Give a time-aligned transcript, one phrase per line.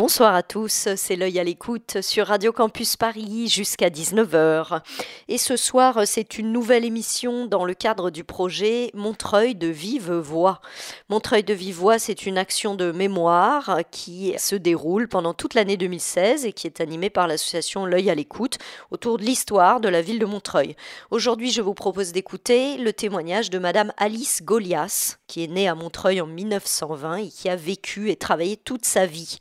[0.00, 4.80] Bonsoir à tous, c'est l'œil à l'écoute sur Radio Campus Paris jusqu'à 19h.
[5.28, 10.10] Et ce soir, c'est une nouvelle émission dans le cadre du projet Montreuil de vive
[10.10, 10.62] voix.
[11.10, 15.76] Montreuil de vive voix, c'est une action de mémoire qui se déroule pendant toute l'année
[15.76, 18.56] 2016 et qui est animée par l'association L'œil à l'écoute
[18.90, 20.76] autour de l'histoire de la ville de Montreuil.
[21.10, 25.74] Aujourd'hui, je vous propose d'écouter le témoignage de Madame Alice Golias, qui est née à
[25.74, 29.36] Montreuil en 1920 et qui a vécu et travaillé toute sa vie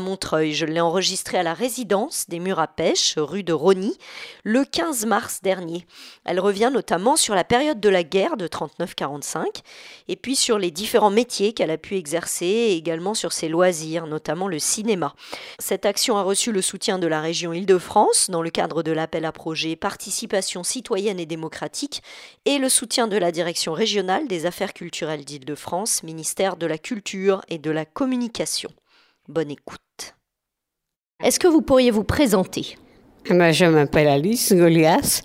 [0.00, 0.52] Montreuil.
[0.52, 3.96] Je l'ai enregistrée à la résidence des Murs à Pêche, rue de Rony,
[4.44, 5.86] le 15 mars dernier.
[6.24, 9.44] Elle revient notamment sur la période de la guerre de 39-45
[10.08, 14.06] et puis sur les différents métiers qu'elle a pu exercer et également sur ses loisirs,
[14.06, 15.14] notamment le cinéma.
[15.58, 19.24] Cette action a reçu le soutien de la région Île-de-France dans le cadre de l'appel
[19.24, 22.02] à projet Participation citoyenne et démocratique
[22.44, 27.42] et le soutien de la direction régionale des affaires culturelles d'Île-de-France, ministère de la Culture
[27.48, 28.70] et de la Communication.
[29.28, 29.87] Bonne écoute.
[31.24, 32.76] Est-ce que vous pourriez vous présenter?
[33.28, 35.22] Eh ben, je m'appelle Alice Golias,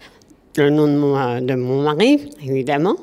[0.58, 2.95] le nom de mon, mari, évidemment.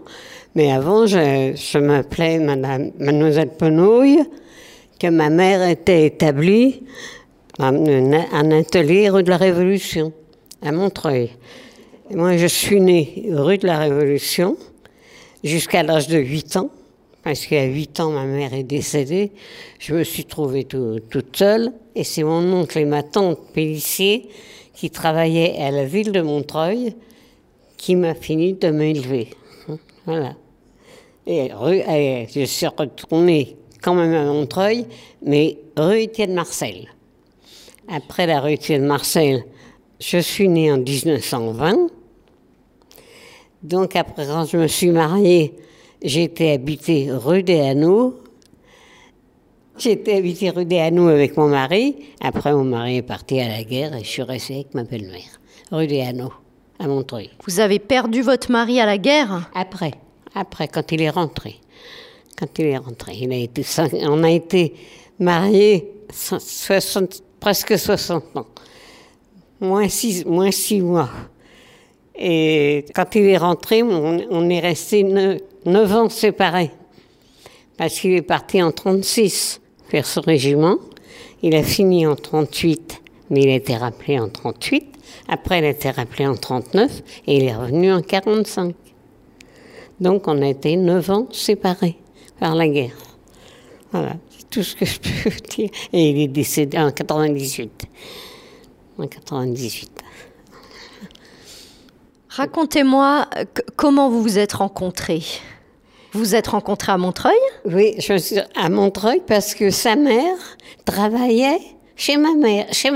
[0.57, 4.25] Mais avant, je, je m'appelais Mademoiselle Penouille,
[4.99, 6.83] que ma mère était établie
[7.61, 10.13] à un atelier rue de la Révolution,
[10.61, 11.31] à Montreuil.
[12.13, 14.57] Moi, je suis née rue de la Révolution
[15.45, 16.71] jusqu'à l'âge de 8 ans.
[17.23, 19.33] Parce qu'à 8 ans, ma mère est décédée.
[19.79, 21.73] Je me suis trouvée tout- toute seule.
[21.95, 24.29] Et c'est mon oncle et ma tante Pélissier
[24.75, 26.95] qui travaillaient à la ville de Montreuil
[27.77, 29.29] qui m'a fini de m'élever.
[30.07, 30.35] Voilà.
[31.27, 31.51] Et
[32.35, 34.87] je suis retournée quand même à Montreuil,
[35.23, 36.89] mais rue Étienne Marcel.
[37.89, 39.45] Après la rue Étienne Marcel,
[39.99, 41.89] je suis née en 1920.
[43.63, 45.55] Donc après, quand je me suis mariée,
[46.03, 48.21] j'ai été habitée rue des Hanaux.
[49.85, 51.97] Été habitée rue des Hanaux avec mon mari.
[52.21, 55.41] Après, mon mari est parti à la guerre et je suis restée avec ma belle-mère.
[55.73, 56.33] Rue des Hanaux,
[56.79, 57.31] à Montreuil.
[57.47, 59.51] Vous avez perdu votre mari à la guerre?
[59.55, 59.93] Après,
[60.35, 61.57] après, quand il est rentré.
[62.39, 63.13] Quand il est rentré.
[63.21, 63.65] Il a été
[64.07, 64.75] on a été
[65.19, 68.47] mariés so- 60 presque 60 ans.
[69.61, 71.09] Moins six, moins six mois.
[72.21, 76.71] Et quand il est rentré, on, on est resté neuf ans séparés.
[77.79, 79.61] Parce qu'il est parti en 36
[79.91, 80.77] faire son régiment.
[81.43, 84.87] Il a fini en 38, mais il a été rappelé en 38.
[85.29, 88.75] Après, il a été rappelé en 39 et il est revenu en 45.
[90.01, 91.97] Donc, on a été 9 ans séparés
[92.39, 92.97] par la guerre.
[93.93, 95.71] Voilà, c'est tout ce que je peux dire.
[95.93, 97.87] Et il est décédé en 98.
[98.99, 99.91] En 98.
[102.41, 103.45] Racontez-moi euh,
[103.77, 105.23] comment vous vous êtes rencontrés.
[106.13, 107.37] Vous vous êtes rencontrés à Montreuil?
[107.67, 107.95] Oui,
[108.57, 110.39] à Montreuil parce que sa mère
[110.87, 111.61] travaillait
[111.97, 112.67] chez ma mère.
[112.73, 112.91] Chez.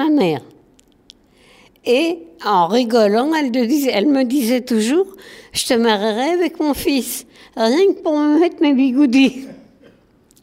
[1.84, 5.08] Et en rigolant, elle me disait toujours,
[5.52, 9.46] je te marierai avec mon fils, rien que pour me mettre mes bigoudis.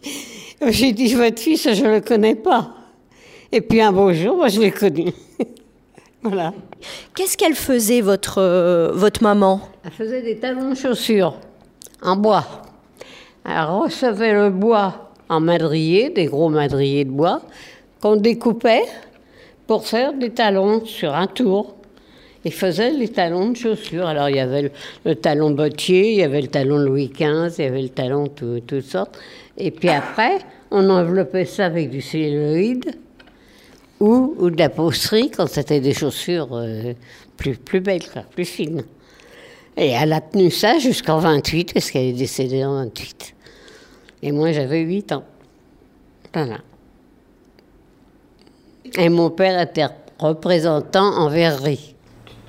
[0.67, 2.75] J'ai dit, votre fils, je ne le connais pas.
[3.51, 5.11] Et puis un beau jour, moi, je l'ai connu.
[6.22, 6.53] voilà.
[7.16, 9.62] Qu'est-ce qu'elle faisait, votre, euh, votre maman?
[9.86, 11.36] Elle faisait des talons de chaussures
[12.02, 12.46] en bois.
[13.46, 17.41] Elle recevait le bois en madrier, des gros madriers de bois,
[18.02, 18.84] qu'on découpait
[19.67, 21.76] pour faire des talons sur un tour.
[22.44, 24.08] Il faisait les talons de chaussures.
[24.08, 24.72] Alors il y avait
[25.05, 28.28] le, talon bottier, il y avait le talon Louis XV, il y avait le talon
[28.28, 29.17] tout- toutes sortes.
[29.58, 30.40] Et puis après,
[30.72, 32.96] on enveloppait ça avec du celluloïd
[34.02, 36.94] ou, ou de la posterie quand c'était des chaussures euh,
[37.38, 38.02] plus, plus belles,
[38.32, 38.84] plus fines.
[39.78, 43.36] Et elle a tenu ça jusqu'en 28, parce qu'elle est décédée en 28.
[44.24, 45.24] Et moi, j'avais 8 ans.
[46.34, 46.58] Voilà.
[48.98, 49.86] Et mon père était
[50.20, 51.96] représentant en verrerie.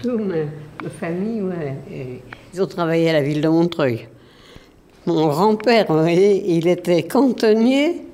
[0.03, 0.37] Toute ma,
[0.83, 2.23] ma famille, ouais, et
[2.53, 4.09] ils ont travaillé à la ville de Montreuil.
[5.05, 8.07] Mon grand-père, vous voyez, il était cantonnier.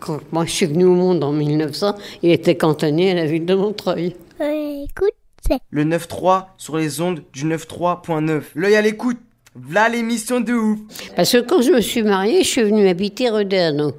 [0.00, 3.46] Quand moi je suis venue au monde en 1900, il était cantonnier à la ville
[3.46, 4.16] de Montreuil.
[4.40, 5.14] Écoute,
[5.46, 5.58] c'est.
[5.70, 8.42] Le 9-3 sur les ondes du 9-3.9.
[8.54, 9.18] L'œil à l'écoute.
[9.56, 10.78] V'là l'émission de ouf.
[11.16, 13.92] Parce que quand je me suis mariée, je suis venue habiter rue des Hanaux.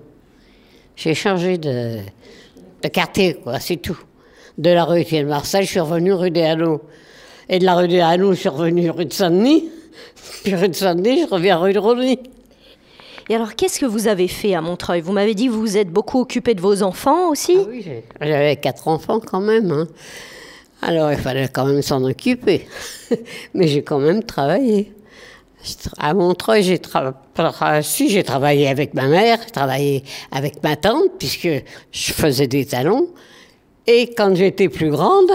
[0.95, 1.97] J'ai changé de,
[2.81, 3.99] de quartier, quoi, c'est tout.
[4.57, 6.55] De la rue Étienne Marcel, je suis revenue rue des.
[7.49, 9.69] Et de la rue des je suis revenue rue de Saint-Denis.
[10.43, 12.19] Puis rue de Saint-Denis, je reviens rue de Rony.
[13.29, 15.01] Et alors, qu'est-ce que vous avez fait à Montreuil?
[15.01, 17.85] Vous m'avez dit que vous êtes beaucoup occupé de vos enfants aussi Ah oui,
[18.19, 19.71] J'avais quatre enfants quand même.
[19.71, 19.87] hein.
[20.81, 22.65] Alors il fallait quand même s'en occuper.
[23.53, 24.93] Mais j'ai quand même travaillé.
[25.97, 26.63] À Montreuil,
[27.83, 31.49] si, j'ai travaillé avec ma mère, j'ai travaillé avec ma tante, puisque
[31.91, 33.09] je faisais des talons.
[33.85, 35.29] Et quand j'étais plus grande,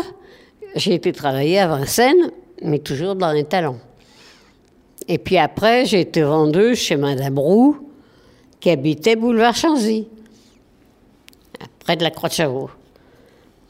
[0.77, 2.31] j'ai été travailler à Vincennes,
[2.63, 3.79] mais toujours dans les talons.
[5.09, 7.89] Et puis après, j'ai été vendeuse chez Madame Roux,
[8.61, 10.09] qui habitait boulevard Chanzy
[11.85, 12.71] près de la Croix de Chavaux.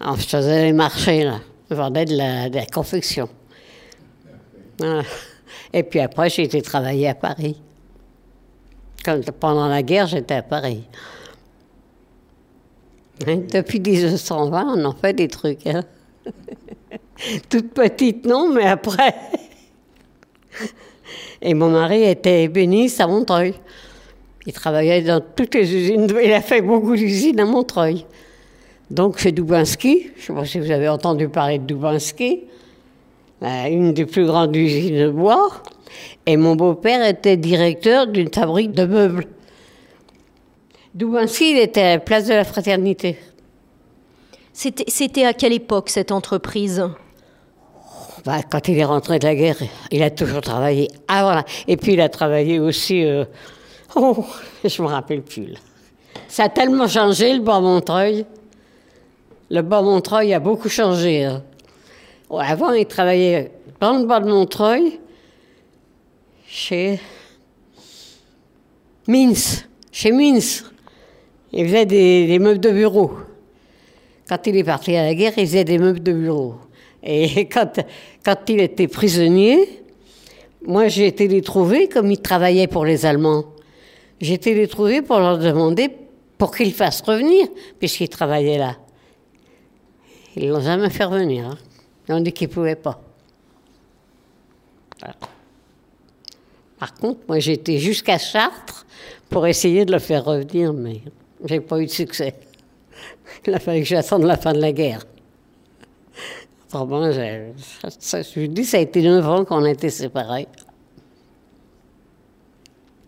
[0.00, 1.40] Alors, je faisais les marchés, là.
[1.70, 3.28] Je vendais de la, confection.
[5.72, 7.60] Et puis après, j'ai été travailler à Paris.
[9.40, 10.84] Pendant la guerre, j'étais à Paris.
[13.26, 15.66] Hein, Depuis 1920, on en fait des trucs.
[15.66, 15.84] hein.
[17.48, 19.14] Toute petite, non, mais après.
[21.42, 23.54] Et mon mari était ébéniste à Montreuil.
[24.46, 26.06] Il travaillait dans toutes les usines.
[26.22, 28.04] Il a fait beaucoup d'usines à Montreuil.
[28.90, 32.42] Donc chez Dubinski, je ne sais pas si vous avez entendu parler de Dubinski,
[33.42, 35.62] euh, une des plus grandes usines de bois.
[36.26, 39.26] Et mon beau-père était directeur d'une fabrique de meubles.
[40.94, 43.18] Dubinski, il était à la place de la fraternité.
[44.52, 46.84] C'était à quelle époque cette entreprise?
[48.24, 49.56] Bah, quand il est rentré de la guerre,
[49.90, 50.88] il a toujours travaillé.
[51.08, 51.44] Ah voilà.
[51.68, 53.04] Et puis il a travaillé aussi.
[53.04, 53.24] euh,
[53.96, 54.24] Oh,
[54.64, 55.46] je me rappelle plus.
[55.46, 55.58] là.
[56.26, 58.24] Ça a tellement changé le bas Montreuil.
[59.50, 61.24] Le bas Montreuil a beaucoup changé.
[61.24, 61.42] hein.
[62.30, 64.98] Avant, il travaillait dans le bas de Montreuil,
[66.48, 66.98] chez
[69.06, 69.62] Mins.
[69.92, 70.62] Chez Mins.
[71.52, 73.12] Il faisait des, des meubles de bureau.
[74.28, 76.54] Quand il est parti à la guerre, il faisait des meubles de bureau.
[77.04, 77.80] Et quand,
[78.24, 79.82] quand il était prisonnier,
[80.66, 83.44] moi j'ai été les trouver comme il travaillait pour les Allemands.
[84.20, 85.90] J'ai été les trouver pour leur demander
[86.38, 87.46] pour qu'ils fassent revenir,
[87.78, 88.76] puisqu'ils travaillaient là.
[90.36, 91.46] Ils l'ont jamais fait revenir.
[91.46, 91.58] hein.
[92.08, 93.00] Ils ont dit qu'ils ne pouvaient pas.
[96.78, 98.86] Par contre, moi été jusqu'à Chartres
[99.28, 101.00] pour essayer de le faire revenir, mais
[101.44, 102.34] j'ai pas eu de succès.
[103.46, 105.04] Il a fallu que j'attende la fin de la guerre.
[107.12, 107.52] J'ai-
[107.98, 110.48] ça, je vous dis, ça a été neuf ans qu'on a été séparés.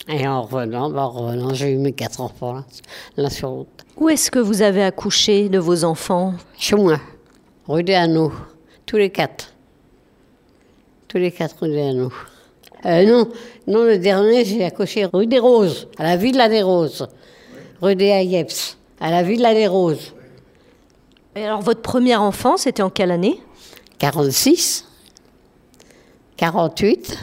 [0.09, 2.63] Et en revenant, ben, en revenant, j'ai eu mes quatre enfants
[3.17, 3.85] là sur route.
[3.97, 6.35] Où est-ce que vous avez accouché de vos enfants?
[6.57, 7.01] Chez moi,
[7.67, 8.33] rue des Hanaux,
[8.85, 9.53] tous les quatre.
[11.09, 12.13] Tous les quatre rue des Hanaux.
[12.85, 13.29] Euh, non,
[13.67, 17.09] non, le dernier, j'ai accouché rue des Roses, à la Villa des Roses.
[17.83, 20.15] Rue des Ayeps, à la Villa des Roses.
[21.35, 23.41] Et alors, votre premier enfant, c'était en quelle année?
[23.99, 24.87] 46,
[26.37, 27.19] 48,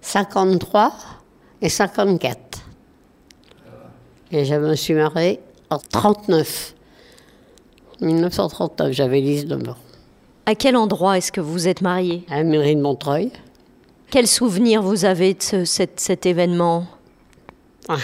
[0.00, 0.92] 53
[1.62, 2.38] et 54.
[4.32, 5.40] Et je me suis mariée
[5.70, 6.74] en 39.
[8.00, 9.76] 1939, j'avais 19 ans.
[10.46, 13.30] À quel endroit est-ce que vous êtes mariés À la mairie de Montreuil.
[14.10, 16.86] Quel souvenir vous avez de ce- cet, cet événement?
[17.88, 17.96] Ah,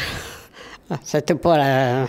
[1.03, 2.09] C'était pas la...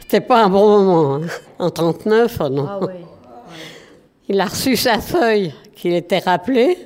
[0.00, 1.14] C'était pas un bon moment.
[1.14, 1.28] hein.
[1.58, 2.68] En 39, oh non.
[4.28, 6.78] Il a reçu sa feuille qu'il était rappelé.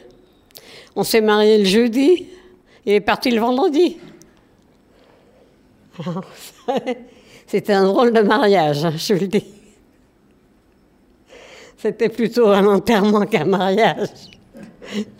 [0.96, 2.26] On s'est marié le jeudi.
[2.84, 3.96] Il est parti le vendredi.
[7.46, 9.44] C'était un drôle de mariage, hein, je vous le dis.
[11.76, 14.08] C'était plutôt un enterrement qu'un mariage.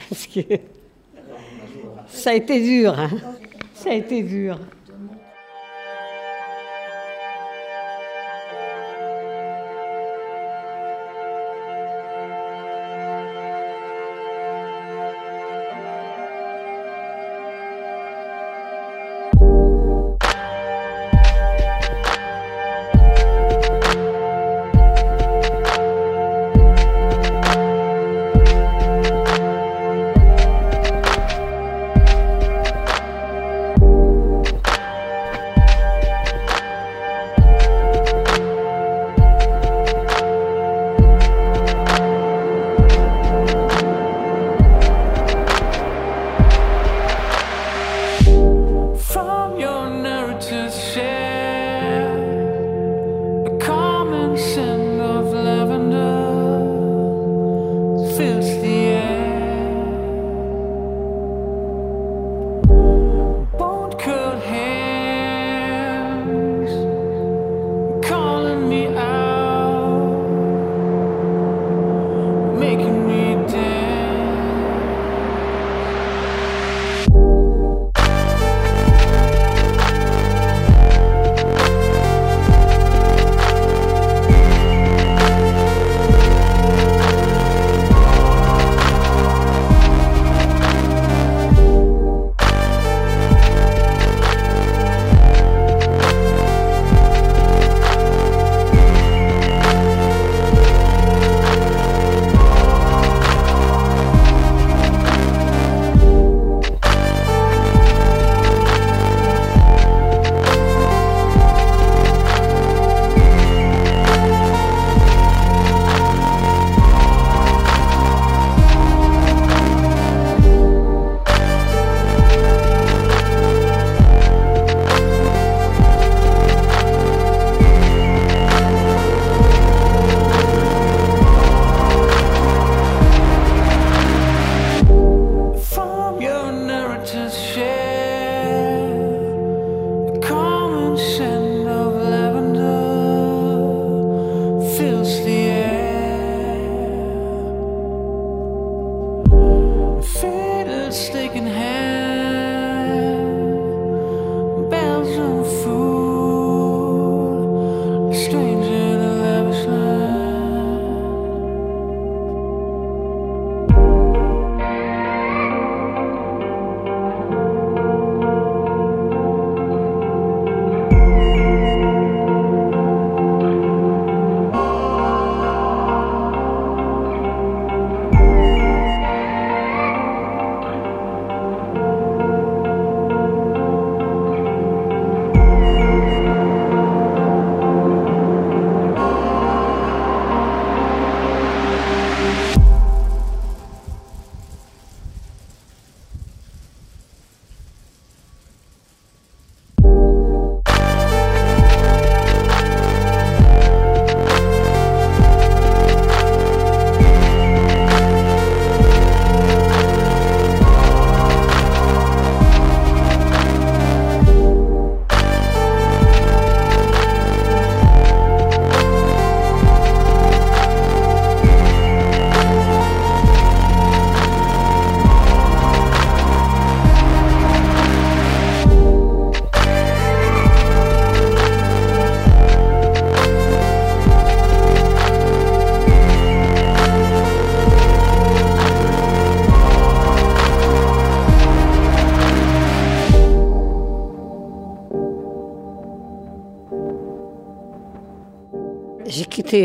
[0.09, 0.41] Parce que
[2.09, 2.99] ça a été dur.
[2.99, 3.11] hein.
[3.75, 4.59] Ça a été dur.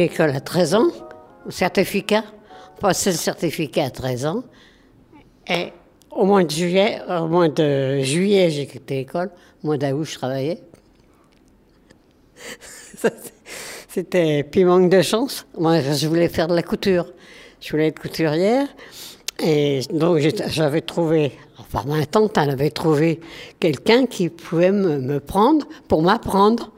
[0.03, 0.87] L'école à 13 ans,
[1.45, 2.25] au certificat,
[2.81, 4.43] passé le certificat à 13 ans.
[5.47, 5.71] Et
[6.11, 9.31] au mois de juillet, au mois de juillet, j'ai quitté l'école.
[9.63, 10.59] Au mois d'août, je travaillais.
[13.87, 15.45] C'était puis manque de chance.
[15.57, 17.05] Moi, je voulais faire de la couture.
[17.61, 18.67] Je voulais être couturière.
[19.39, 23.21] Et donc, j'avais trouvé, enfin, ma tante, elle avait trouvé
[23.61, 26.73] quelqu'un qui pouvait me prendre pour m'apprendre.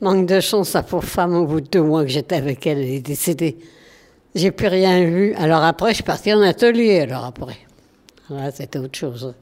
[0.00, 2.78] Manque de chance, sa pauvre femme, au bout de deux mois que j'étais avec elle,
[2.78, 3.58] elle est décédée.
[4.34, 5.34] J'ai plus rien vu.
[5.34, 7.56] Alors après, je suis partie en atelier, alors après.
[8.28, 9.34] Voilà, c'était autre chose.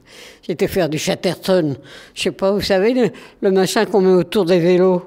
[0.42, 1.76] J'étais faire du Chatterton.
[2.14, 5.02] Je sais pas, vous savez, le, machin qu'on met autour des vélos.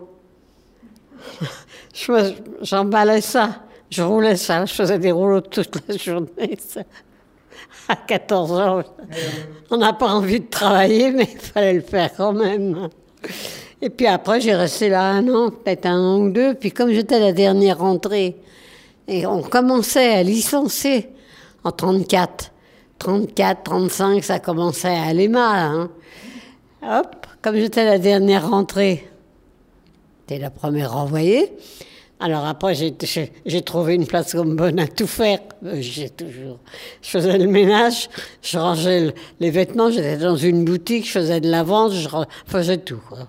[1.93, 3.63] Je- J'emballais ça.
[3.89, 4.65] Je roulais ça.
[4.65, 6.57] Je faisais des rouleaux toute la journée.
[7.87, 8.83] À 14 ans.
[9.71, 12.89] On n'a pas envie de travailler, mais il fallait le faire quand même.
[13.81, 16.53] Et puis après, j'ai resté là un an, peut-être un an ou deux.
[16.53, 18.35] Puis comme j'étais la dernière rentrée,
[19.07, 21.09] et on commençait à licencier
[21.63, 22.51] en 34.
[22.99, 25.89] 34, 35, ça commençait à aller mal.
[26.83, 26.99] hein.
[26.99, 29.07] Hop, comme j'étais la dernière rentrée,
[30.27, 31.51] j'étais la première renvoyée.
[32.21, 35.39] Alors après, j'ai- trouvé une place comme bonne à tout faire.
[35.65, 36.59] Euh, J'ai toujours.
[37.01, 38.09] Je faisais le ménage,
[38.41, 42.09] je rangeais le- les vêtements, j'étais dans une boutique, je faisais de la vente, je
[42.45, 42.99] faisais tout.
[43.07, 43.19] quoi.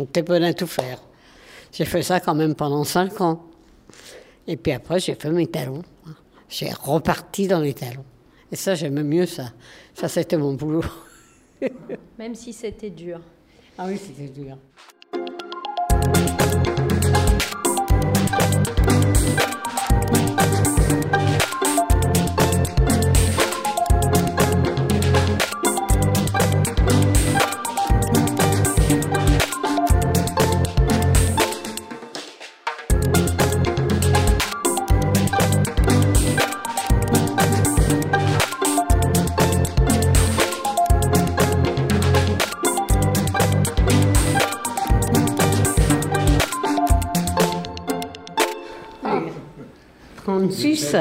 [0.00, 1.00] J'étais bonne à tout faire.
[1.72, 3.46] J'ai fait ça quand même pendant cinq ans.
[4.46, 5.82] Et puis après, j'ai fait mes talons.
[6.48, 8.04] J'ai reparti dans les talons.
[8.50, 9.52] Et ça, j'aimais mieux ça.
[9.94, 10.84] Ça, c'était mon boulot.
[12.18, 13.20] Même si c'était dur.
[13.78, 14.58] Ah oui, c'était dur.
[50.48, 50.96] 36,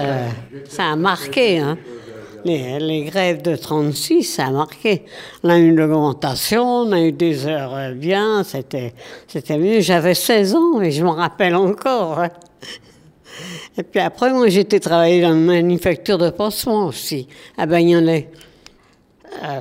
[0.67, 1.59] ça, a marqué.
[1.59, 1.77] Hein.
[2.43, 5.03] Les, les grèves de 36, ça a marqué.
[5.43, 8.93] On a eu une augmentation, on a eu des heures euh, bien, c'était,
[9.27, 9.79] c'était mieux.
[9.79, 12.19] J'avais 16 ans et je m'en rappelle encore.
[12.19, 12.29] hein.
[13.77, 17.27] Et puis après, moi, j'étais travaillé dans une manufacture de pansements aussi,
[17.57, 18.29] à Bagnolet.
[19.43, 19.59] Euh,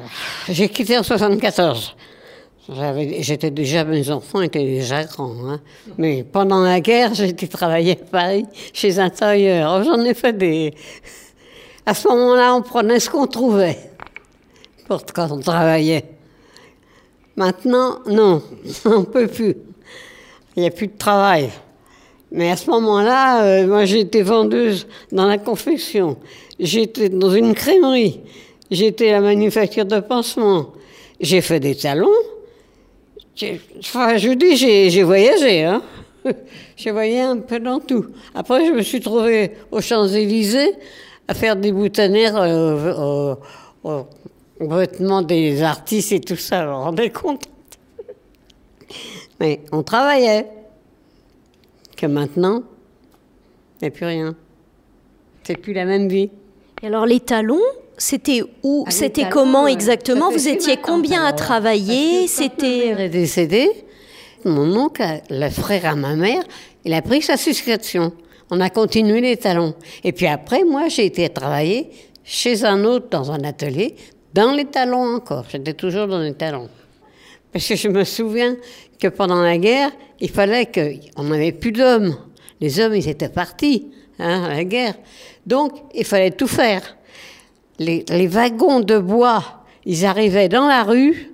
[0.48, 1.94] j'ai quitté en 74.
[3.20, 5.48] J'étais déjà, mes enfants étaient déjà grands.
[5.48, 5.60] hein.
[5.96, 8.44] Mais pendant la guerre, j'ai été travailler à Paris
[8.74, 9.78] chez un tailleur.
[9.80, 10.74] Oh, J'en ai fait des.
[11.86, 13.78] À ce moment-là, on prenait ce qu'on trouvait
[14.86, 16.04] pour quand on travaillait.
[17.36, 18.42] Maintenant, non,
[18.84, 19.56] on ne peut plus.
[20.54, 21.48] Il n'y a plus de travail.
[22.30, 26.18] Mais à ce moment-là, euh, moi j'étais vendeuse dans la confection.
[26.60, 28.20] J'étais dans une crèmerie.
[28.70, 30.72] J'étais à la manufacture de pansements.
[31.20, 32.08] J'ai fait des talons.
[33.78, 35.64] Enfin, je dis, j'ai voyagé.
[35.64, 35.82] Hein.
[36.76, 38.06] J'ai voyagé un peu dans tout.
[38.34, 40.74] Après, je me suis trouvée aux Champs-Élysées
[41.26, 43.34] à faire des boutonnières euh,
[43.84, 44.06] au- au-
[44.60, 46.64] aux vêtements des artistes et tout ça.
[46.66, 47.44] Vous vous rendez compte?
[49.40, 50.46] Mais on travaillait.
[51.96, 52.62] Que maintenant,
[53.80, 54.34] il n'y a plus rien.
[55.44, 56.30] C'est plus la même vie.
[56.82, 57.58] Et alors les talons,
[57.98, 63.68] c'était où C'était comment exactement Vous étiez combien à travailler C'était est décédé.
[64.44, 66.44] Mon oncle, le frère à ma mère,
[66.84, 68.12] il a pris sa souscription.
[68.50, 69.74] On a continué les talons.
[70.04, 71.90] Et puis après, moi, j'ai été travailler
[72.22, 73.96] chez un autre dans un atelier,
[74.32, 75.46] dans les talons encore.
[75.50, 76.68] J'étais toujours dans les talons.
[77.52, 78.56] Parce que je me souviens
[79.00, 82.16] que pendant la guerre, il fallait qu'on n'avait plus d'hommes.
[82.60, 84.94] Les hommes, ils étaient partis hein, à la guerre.
[85.46, 86.97] Donc, il fallait tout faire.
[87.78, 89.44] Les, wagons de bois,
[89.84, 91.32] ils arrivaient dans la rue.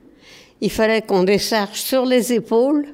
[0.61, 2.87] Il fallait qu'on décharge sur les épaules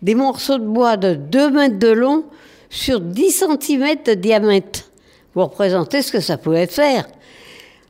[0.00, 2.24] des morceaux de bois de 2 mètres de long
[2.70, 4.90] sur 10 cm de diamètre.
[5.34, 7.06] Vous représentez ce que ça pouvait faire.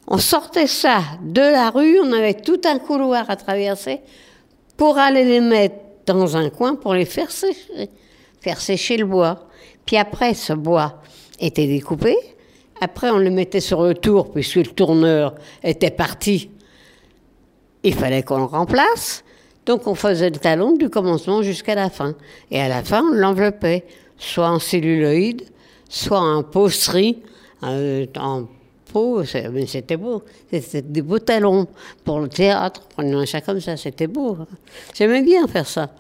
[0.07, 4.01] On sortait ça de la rue, on avait tout un couloir à traverser
[4.77, 7.91] pour aller les mettre dans un coin pour les faire sécher,
[8.41, 9.49] faire sécher le bois.
[9.85, 11.03] Puis après, ce bois
[11.39, 12.17] était découpé.
[12.81, 16.51] Après, on le mettait sur le tour, puisque le tourneur était parti.
[17.83, 19.25] Il fallait qu'on le remplace.
[19.67, 22.15] Donc, on faisait le talon du commencement jusqu'à la fin.
[22.51, 23.85] Et à la fin, on l'enveloppait,
[24.17, 25.43] soit en celluloïde,
[25.89, 27.23] soit en posterie,
[27.65, 28.45] euh, en
[28.93, 29.23] peau.
[29.53, 30.23] mais C'était beau.
[30.51, 31.67] C'était des beaux talons
[32.05, 33.77] pour le théâtre, un machin comme ça.
[33.77, 34.39] C'était beau.
[34.95, 35.91] J'aimais bien faire ça.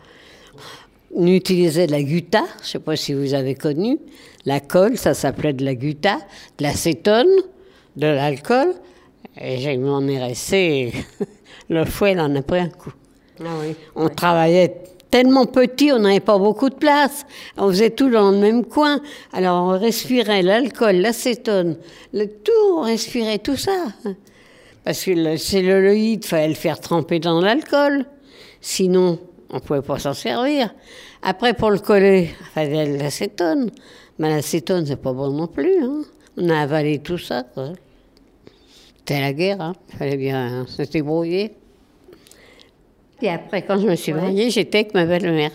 [1.14, 3.98] On utilisait de la gutta, je ne sais pas si vous avez connu.
[4.44, 6.18] La colle, ça s'appelait de la gutta,
[6.58, 7.28] de l'acétone,
[7.96, 8.74] de l'alcool.
[9.40, 10.92] Et je m'en ai resté.
[11.68, 12.92] Le fouet, il en a pris un coup.
[13.94, 14.74] On travaillait
[15.10, 17.24] tellement petit, on n'avait pas beaucoup de place.
[17.56, 19.00] On faisait tout dans le même coin.
[19.32, 21.76] Alors on respirait l'alcool, l'acétone,
[22.12, 23.86] le tout, on respirait tout ça.
[24.84, 28.06] Parce que le celluloïde, il fallait le faire tremper dans l'alcool.
[28.60, 29.18] Sinon,
[29.50, 30.74] on ne pouvait pas s'en servir.
[31.22, 33.70] Après, pour le coller, il fallait de l'acétone.
[34.18, 35.82] Mais l'acétone, c'est pas bon non plus.
[35.82, 36.02] hein.
[36.36, 37.44] On a avalé tout ça.
[38.98, 39.74] C'était la guerre, hein.
[39.92, 41.52] il fallait bien se débrouiller.
[43.20, 45.50] Et après, quand je me suis mariée, j'étais avec ma belle-mère.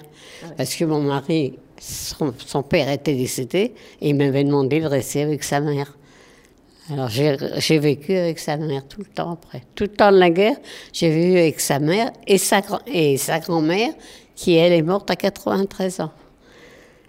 [0.57, 5.21] Parce que mon mari, son, son père était décédé et il m'avait demandé de rester
[5.21, 5.95] avec sa mère.
[6.91, 9.63] Alors j'ai vécu avec sa mère tout le temps après.
[9.75, 10.57] Tout le temps de la guerre,
[10.91, 13.93] j'ai vécu avec sa mère et sa, grand- et sa grand-mère,
[14.35, 16.11] qui elle est morte à 93 ans.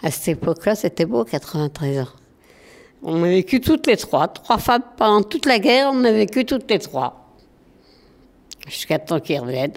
[0.03, 2.09] À cette époque-là, c'était beau, 93 ans.
[3.03, 4.29] On a vécu toutes les trois.
[4.29, 7.33] Trois femmes pendant toute la guerre, on a vécu toutes les trois.
[8.69, 9.73] Jusqu'à temps qu'ils reviennent.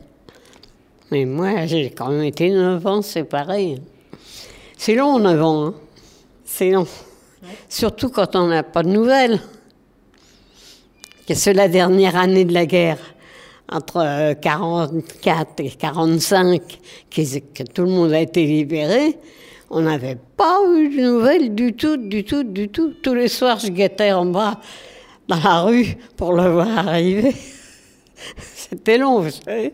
[1.11, 3.81] Mais moi, j'ai quand même été 9 ans, c'est pareil.
[4.77, 5.65] C'est long, 9 ans.
[5.67, 5.73] hein.
[6.45, 6.85] C'est long.
[7.67, 9.39] Surtout quand on n'a pas de nouvelles.
[11.27, 12.99] Que c'est la dernière année de la guerre,
[13.69, 16.61] entre euh, 44 et 45,
[17.09, 19.17] qu'ils- que tout le monde a été libéré.
[19.69, 22.93] On n'avait pas eu de nouvelles du tout, du tout, du tout.
[23.03, 24.61] Tous les soirs, je guettais en bas
[25.27, 27.35] dans la rue pour le voir arriver.
[28.37, 29.73] C'était long, vous savez.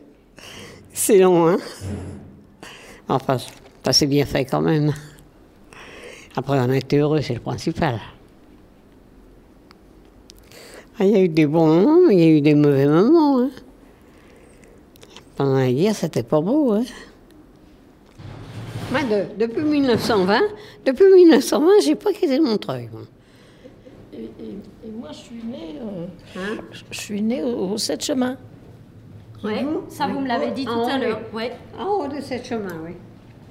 [0.92, 1.58] C'est long, hein
[3.08, 3.38] Enfin,
[3.86, 4.92] ça s'est bien fait quand même.
[6.36, 8.00] Après, on a été heureux, c'est le principal.
[11.04, 12.86] Ah, Il y a eu des bons moments, mais il y a eu des mauvais
[12.88, 13.40] moments.
[13.42, 13.50] hein.
[15.36, 16.72] Pendant la guerre, c'était pas beau.
[16.72, 16.84] Hein.
[18.90, 20.40] Moi, de- depuis 1920,
[20.86, 22.88] depuis 1920, j'ai pas quitté Montreuil.
[22.94, 23.02] moi.
[24.14, 26.06] Et, et- et moi, je suis née, euh,
[26.40, 26.62] Hein?
[26.72, 28.38] je- suis née au, au 7 chemin.
[29.44, 31.20] Ouais, ça vous me l'avez dit tout En haut, à l'heure.
[31.34, 31.44] oui.
[31.44, 31.52] Ouais.
[31.78, 32.92] En haut de cette chemin, oui.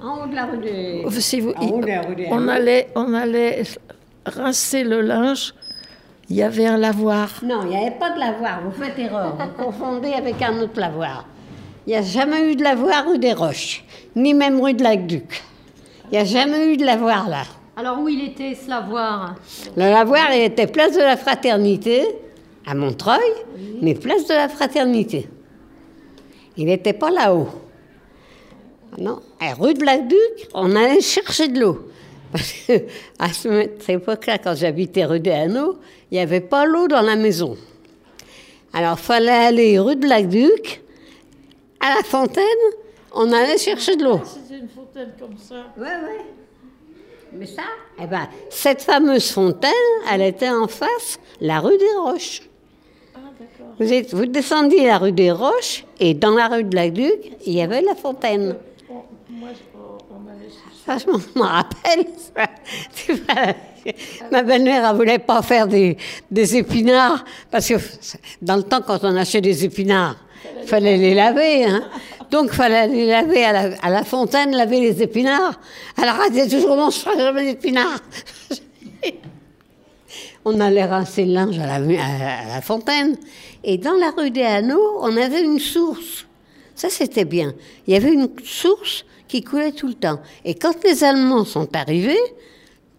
[0.01, 1.05] En haut de la rue des...
[1.21, 3.65] Si vous- En haut de la rue des on, allait, on allait
[4.25, 5.53] rincer le linge.
[6.33, 7.29] Il y avait un lavoir.
[7.45, 9.37] Non, il n'y avait pas de lavoir, vous faites erreur.
[9.37, 11.27] Vous confondez avec un autre lavoir.
[11.87, 13.85] Il n'y a jamais eu de lavoir rue des Roches,
[14.17, 15.43] ni même rue de l'Aqueduc.
[16.07, 17.43] Il n'y a jamais eu de lavoir là.
[17.77, 19.35] Alors où il était ce lavoir?
[19.77, 22.03] Le lavoir, il était place de la Fraternité,
[22.67, 23.21] à Montreuil,
[23.83, 25.29] mais place de la Fraternité.
[26.57, 27.49] Il n'était pas là-haut.
[28.97, 31.89] Non, à rue de l'Aqueduc, on allait chercher de l'eau.
[32.33, 32.73] Parce que
[33.19, 35.77] à ce- cette époque-là, quand j'habitais rue des Hanaux,
[36.13, 37.57] il n'y avait pas l'eau dans la maison.
[38.75, 40.83] Alors, il fallait aller rue de l'Aqueduc,
[41.81, 42.45] à la fontaine,
[43.15, 44.21] on allait chercher de l'eau.
[44.25, 45.65] C'était une fontaine comme ça.
[45.79, 46.25] Oui, oui.
[47.33, 47.63] Mais ça,
[47.99, 49.73] eh ben, cette fameuse fontaine,
[50.13, 52.43] elle était en face, la rue des Roches.
[53.81, 57.55] Vous, êtes- vous descendiez la rue des Roches et dans la rue de l'Aqueduc, il
[57.55, 58.55] y avait la fontaine.
[59.31, 60.51] Moi, je- on, on allait
[60.85, 61.07] Ça, je
[61.39, 62.07] m'en rappelle.
[64.31, 65.97] Ma belle-mère, elle voulait pas faire des,
[66.31, 67.75] des épinards parce que
[68.41, 70.17] dans le temps, quand on achetait des épinards,
[70.61, 71.65] il fallait les laver.
[71.65, 71.85] Hein.
[72.31, 75.61] Donc, il fallait les laver à la, à la fontaine, laver les épinards.
[76.01, 78.01] Alors, elle disait toujours non, je ne ferai jamais d'épinards.
[80.45, 83.17] on allait rincer le linge à la, à la fontaine.
[83.63, 86.27] Et dans la rue des Hanaux, on avait une source.
[86.83, 87.55] Ça, c'était bien.
[87.87, 90.19] Il y avait une source qui coulait tout le temps.
[90.45, 92.19] Et quand les Allemands sont arrivés,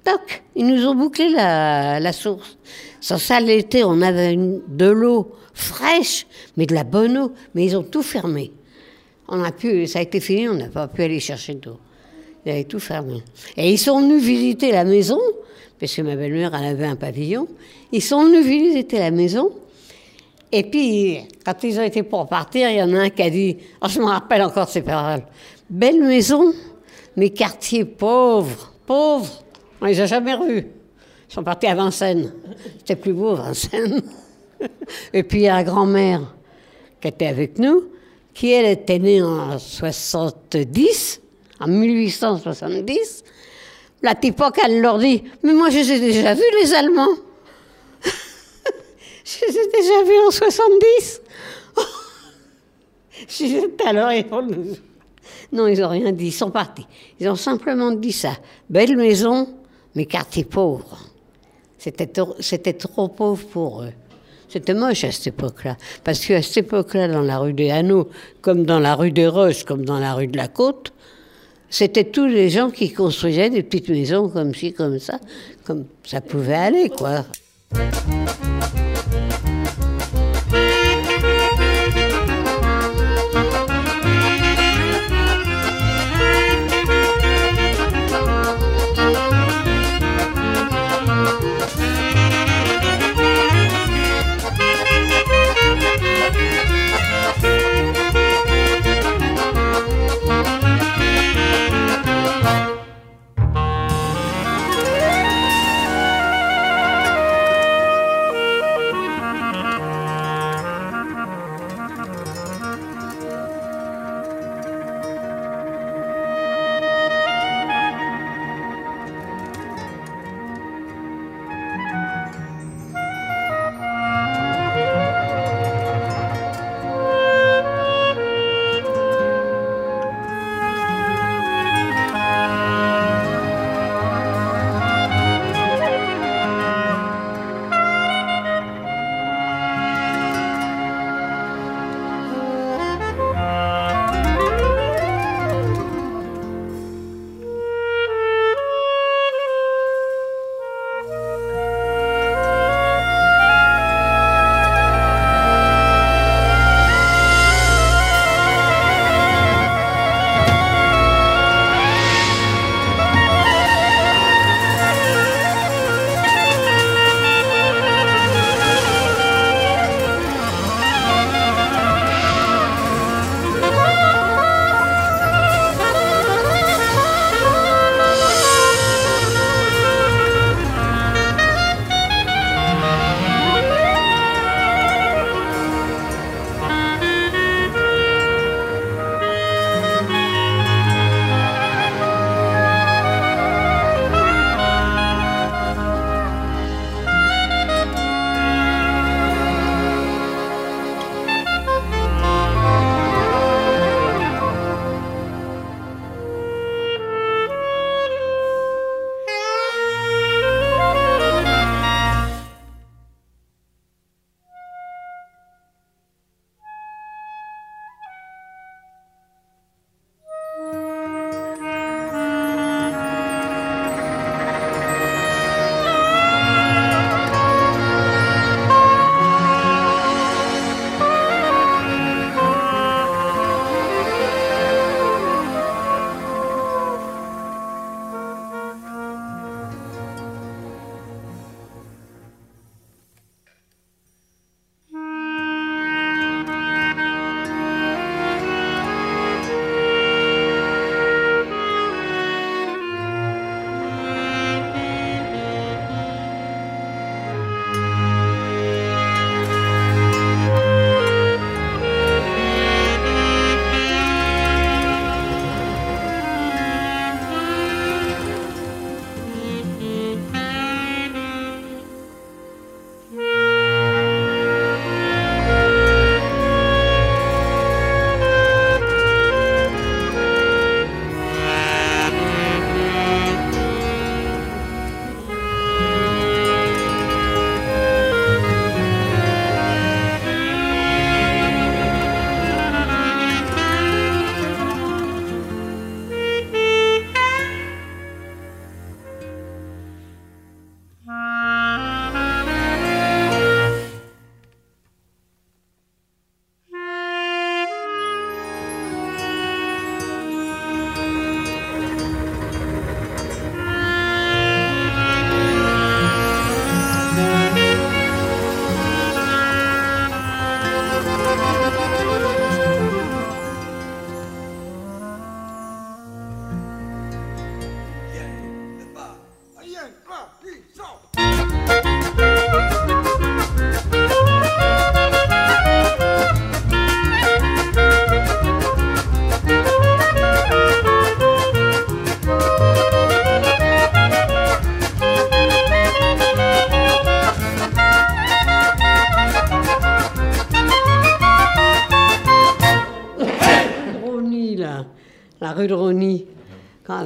[0.05, 2.57] toc, ils nous ont bouclé la, la source.
[3.01, 7.33] Sans ça, l'été, on avait de l'eau fraîche, mais de la bonne eau.
[7.55, 8.53] Mais ils ont tout fermé.
[9.27, 11.77] On a pu, ça a été fini, on n'a pas pu aller chercher d'eau.
[12.45, 13.21] Ils avaient tout fermé.
[13.57, 15.19] Et ils sont venus visiter la maison,
[15.77, 17.49] parce que ma belle-mère, elle avait un pavillon.
[17.91, 19.51] Ils sont venus visiter la maison.
[20.55, 23.29] Et puis, quand ils ont été pour partir, il y en a un qui a
[23.31, 25.23] dit, oh, je me rappelle encore ces paroles,
[25.67, 26.53] belle maison,
[27.15, 29.43] mais quartier pauvre, pauvre.
[29.81, 30.67] On les a jamais revus.
[31.27, 32.31] Ils sont partis à Vincennes.
[32.77, 34.03] C'était plus beau, Vincennes.
[35.13, 36.21] Et puis, il y a la grand-mère
[37.01, 37.85] qui était avec nous,
[38.35, 41.19] qui, elle, était née en 70,
[41.61, 43.23] en 1870.
[44.03, 47.15] La époque, elle leur dit, mais moi, je les ai déjà vus, les Allemands.
[49.41, 51.21] Je les ai déjà vus en 70.
[53.29, 54.75] Je disais, alors, ils nous-
[55.51, 56.85] Non, ils n'ont rien dit, ils sont partis.
[57.19, 58.33] Ils ont simplement dit ça.
[58.69, 59.47] Belle maison,
[59.95, 60.97] mais quartier pauvre.
[61.77, 63.91] C'était trop, c'était trop pauvre pour eux.
[64.49, 65.77] C'était moche à cette époque-là.
[66.03, 68.09] Parce qu'à cette époque-là, dans la rue des Hanaux,
[68.41, 70.91] comme dans la rue des Roches, comme dans la rue de la Côte,
[71.69, 75.17] C'était tous les gens qui construisaient des petites maisons comme ci, comme ça,
[75.65, 77.25] comme ça pouvait aller, quoi.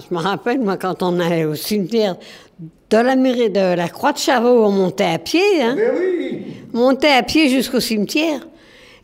[0.10, 2.18] Je me rappelle, moi, quand on allait au cimetière
[2.90, 5.62] de la, mairie de la Croix de Chavaux, on montait à pied.
[5.62, 6.44] Hein, Mais oui
[6.74, 8.48] On montait à pied jusqu'au cimetière.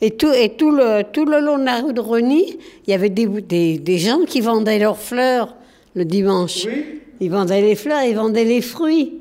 [0.02, 2.94] Et tout, et tout, le, tout le long de la rue de Rony, il y
[2.94, 5.56] avait des, des, des gens qui vendaient leurs fleurs
[5.96, 6.66] le dimanche.
[6.66, 7.00] Oui.
[7.20, 9.13] Ils vendaient les fleurs, ils vendaient les fruits.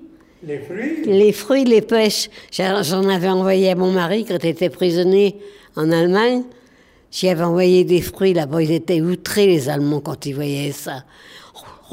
[0.45, 2.29] Les fruits Les fruits, les pêches.
[2.51, 5.37] J'en j'en avais envoyé à mon mari quand il était prisonnier
[5.77, 6.43] en Allemagne.
[7.13, 8.63] J'y avais envoyé des fruits là-bas.
[8.63, 11.05] Ils étaient outrés, les Allemands, quand ils voyaient ça.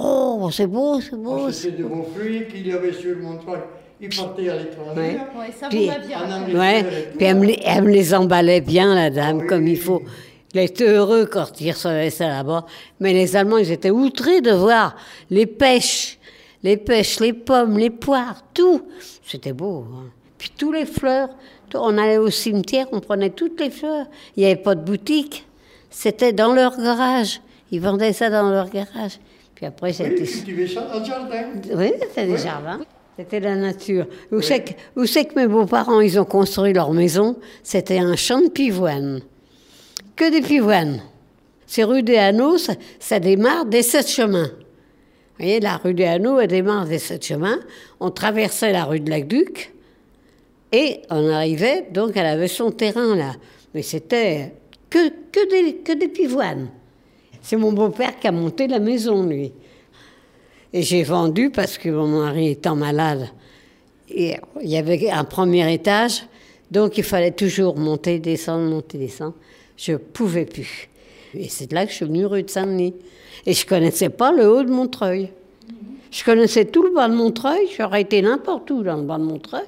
[0.01, 1.37] Oh, c'est beau, c'est beau.
[1.47, 3.59] Oh, C'était de bons fruits qu'il y avait sur Montreuil.
[4.01, 4.95] Ils partaient à l'étranger.
[5.37, 6.59] Ouais, ça Puis- vous En.
[6.59, 6.83] Ouais,
[7.17, 9.77] puis elle me, les, elle me les emballait bien, la dame, oui, comme oui, il
[9.77, 9.97] faut.
[10.03, 10.09] oui.
[10.53, 12.65] Il était heureux quand il recevait ça là-bas.
[12.99, 14.95] Mais les Allemands, ils étaient outrés de voir
[15.29, 16.17] les pêches,
[16.63, 18.81] les pêches, les pommes, les poires, tout.
[19.27, 19.85] C'était beau.
[19.93, 20.05] hein.
[20.37, 21.29] Puis tous les fleurs.
[21.75, 24.07] On allait au cimetière, on prenait toutes les fleurs.
[24.35, 25.45] Il n'y avait pas de boutique.
[25.91, 27.41] C'était dans leur garage.
[27.71, 29.19] Ils vendaient ça dans leur garage.
[29.59, 30.25] Puis après, Oui, c'était...
[30.73, 31.43] ça dans le jardin.
[31.75, 32.79] Oui, c'était des jardins.
[33.17, 34.07] C'était la nature.
[34.31, 37.35] Où c'est que, mes beaux-parents, ils ont construit leur maison?
[37.61, 39.19] C'était un champ de pivoine.
[40.15, 41.01] Que des pivoines.
[41.67, 44.47] C'est rue des Hanaux, ça, ça démarre des sept chemins.
[44.47, 47.59] Vous voyez, la rue des Hanaux, elle démarre des sept chemins.
[47.99, 49.73] On traversait la rue de l'Aqueduc
[50.71, 53.33] et on arrivait, donc elle avait son terrain là.
[53.73, 54.53] Mais c'était
[54.89, 56.69] que, que, des, que des pivoines.
[57.41, 59.51] C'est mon beau-père qui a monté la maison, lui.
[60.73, 63.29] Et j'ai vendu parce que mon mari étant malade,
[64.09, 66.23] et il y avait un premier étage,
[66.71, 69.33] donc il fallait toujours monter, descendre, monter, descendre.
[69.77, 70.89] Je pouvais plus.
[71.33, 72.93] Et c'est là que je suis venue rue de Saint-Denis.
[73.45, 75.31] Et je connaissais pas le haut de Montreuil.
[76.11, 79.23] Je connaissais tout le bas de Montreuil, j'aurais été n'importe où dans le bas de
[79.23, 79.65] Montreuil.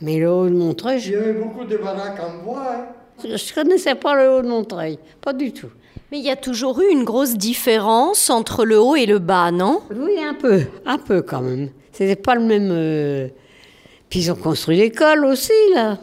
[0.00, 2.74] Mais le haut de Montreuil, Il je y avait beaucoup de baraques en bois.
[2.74, 3.28] hein.
[3.28, 4.98] ne connaissais pas le haut de Montreuil.
[5.20, 5.68] Pas du tout.
[6.12, 9.50] Mais il y a toujours eu une grosse différence entre le haut et le bas,
[9.52, 9.80] non?
[9.94, 11.70] Oui, un peu, un peu quand même.
[11.92, 12.70] C'était pas le même.
[12.72, 13.28] euh,
[14.08, 15.98] Puis ils ont construit l'école aussi, là.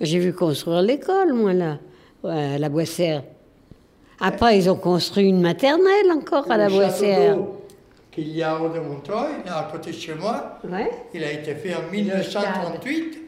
[0.00, 1.78] J'ai vu construire l'école, moi, là,
[2.24, 3.22] ouais, à la Boissière.
[4.20, 7.36] Après, ils ont construit une maternelle encore à la Boissière.
[7.36, 7.60] d'eau
[8.10, 10.88] qu'il y a au de Montreuil, là à côté de chez moi, Ouais.
[11.12, 13.18] il a été fait en 1938.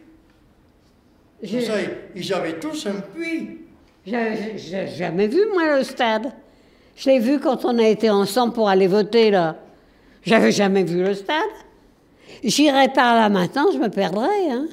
[1.43, 1.91] J'ai Pour ça, ils-
[2.23, 3.66] ils avaient tous un puits.
[4.07, 6.33] J'ai- jamais vu, moi, le stade.
[6.97, 9.57] Je l'ai vu quand on a été ensemble pour aller voter, là.
[10.25, 11.37] J'avais jamais vu le stade.
[12.43, 14.67] J'irai par là maintenant, je me perdrais, hein.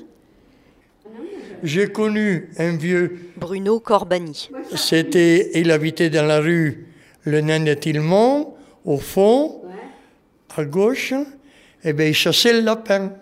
[1.63, 4.49] J'ai connu un vieux, Bruno Corbani.
[4.75, 6.87] c'était, il habitait dans la rue
[7.23, 9.61] Le Nain de Tillemont, au fond,
[10.57, 11.13] à gauche,
[11.83, 13.13] et bien il chassait le lapin.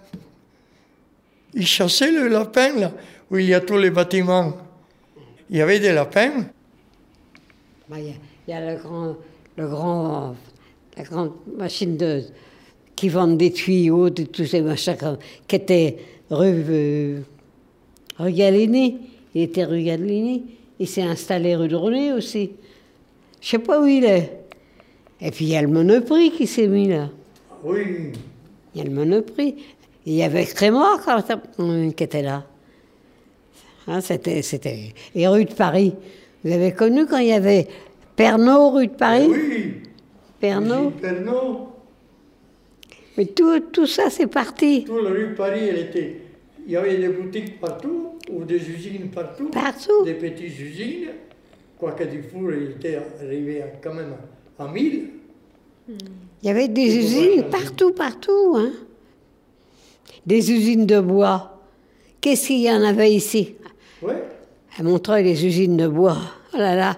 [1.53, 2.91] Il chassait le lapin, là,
[3.29, 4.53] où il y a tous les bâtiments.
[5.51, 6.45] Il y avait des lapins.
[7.89, 8.13] Bah, Il y, a-
[8.47, 9.17] il y a le grand,
[9.57, 10.35] le grand,
[10.97, 12.23] la grande machine de,
[12.95, 14.95] qui vend des tuyaux, de tous ces machins,
[15.47, 15.97] qui était
[16.29, 17.19] rue, euh,
[18.17, 18.31] rue.
[19.33, 20.45] Il était rue Gallieni.
[20.79, 22.51] Il s'est installé rue de René aussi.
[23.41, 24.39] Je sais pas où il est.
[25.19, 27.09] Et puis il y a le Monoprix qui s'est mis là.
[27.63, 28.11] Oui.
[28.73, 29.55] Il y a le Monoprix.
[30.05, 30.43] Il y avait
[31.59, 32.45] hum, qui était là.
[33.87, 34.93] Hein, c'était, c'était.
[35.15, 35.93] Et rue de Paris.
[36.43, 37.67] Vous avez connu quand il y avait
[38.15, 39.27] Pernod, rue de Paris?
[39.29, 39.73] Oui.
[40.39, 40.93] Pernod.
[40.95, 41.57] Pernod.
[43.17, 44.83] Mais tout, tout ça, c'est parti.
[44.85, 46.15] Toute la rue de Paris, elle était.
[46.65, 49.49] Il y avait des boutiques partout, ou des usines partout.
[49.49, 50.03] Partout.
[50.05, 51.09] Des petites usines.
[51.77, 54.13] Quoique Dufour, il était arrivé à- quand même
[54.59, 55.09] à 1000.
[55.89, 58.55] Il y avait des usines partout, partout.
[58.55, 58.71] Hein.
[60.25, 61.59] Des usines de bois.
[62.21, 63.55] Qu'est-ce qu'il y en avait ici?
[64.01, 64.13] Oui.
[64.77, 66.17] À Montreuil, les usines de bois.
[66.53, 66.97] Oh là là.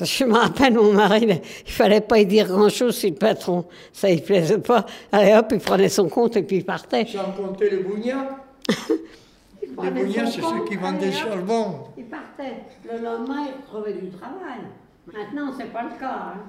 [0.00, 4.10] Je me rappelle, mon mari, il fallait pas y dire grand-chose si le patron, ça
[4.12, 4.86] ne plaisait pas.
[5.12, 7.06] Allez hop, il prenait son compte et puis il partait.
[7.06, 8.38] Sans compter les bougnats.
[9.62, 11.84] les bougnats, c'est ceux qui vendent des charbons.
[11.96, 12.54] Il partait.
[12.90, 14.60] Le lendemain, il retrouvait du travail.
[15.12, 16.32] Maintenant, c'est pas le cas.
[16.34, 16.40] hein.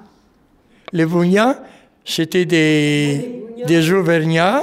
[0.92, 1.62] Les bougnats,
[2.04, 4.62] c'était des, des Auvergnats.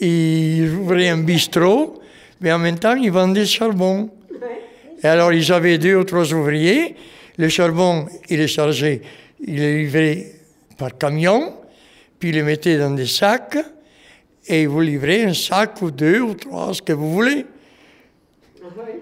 [0.00, 2.00] Ils ouvraient un bistrot,
[2.40, 4.10] mais en même temps, ils vendaient du charbon.
[5.02, 6.94] Et alors, ils avaient deux ou trois ouvriers.
[7.38, 9.00] Le charbon, ils les chargeaient,
[9.40, 10.26] ils les livraient
[10.76, 11.54] par camion,
[12.18, 13.56] puis ils les mettaient dans des sacs,
[14.46, 17.46] et ils vous livraient un sac ou deux ou trois, ce que vous voulez.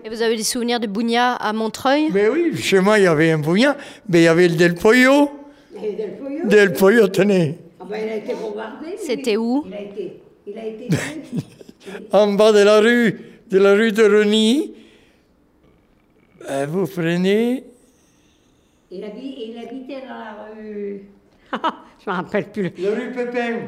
[0.05, 2.09] Et vous avez des souvenirs de Bougna à Montreuil?
[2.13, 3.77] Mais oui, chez moi, il y avait un bougnat,
[4.09, 5.31] mais il y avait le Del Pollo.
[5.83, 6.49] Et Del Pollo?
[6.49, 8.97] Del Pollo, tenez, Ah ben, il a été bombardé.
[8.99, 9.65] C'était où?
[9.67, 10.89] Il a été, il a été.
[12.13, 13.21] en bas de la rue,
[13.51, 14.73] de la rue de Rony.
[16.51, 17.65] Euh, vous prenez
[18.91, 21.03] il, habi- il habitait dans la rue.
[22.05, 22.73] Je me rappelle plus.
[22.79, 23.59] la rue Pépin.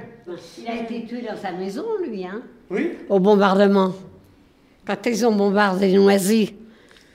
[0.59, 3.93] Il a été tué dans sa maison, lui, hein, Oui, au bombardement.
[4.87, 6.55] Quand ils ont bombardé Noisy.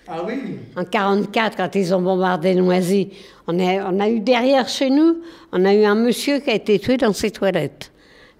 [0.07, 3.09] Ah oui En 44, quand ils ont bombardé Noisy,
[3.47, 5.17] on a, on a eu derrière chez nous,
[5.51, 7.91] on a eu un monsieur qui a été tué dans ses toilettes.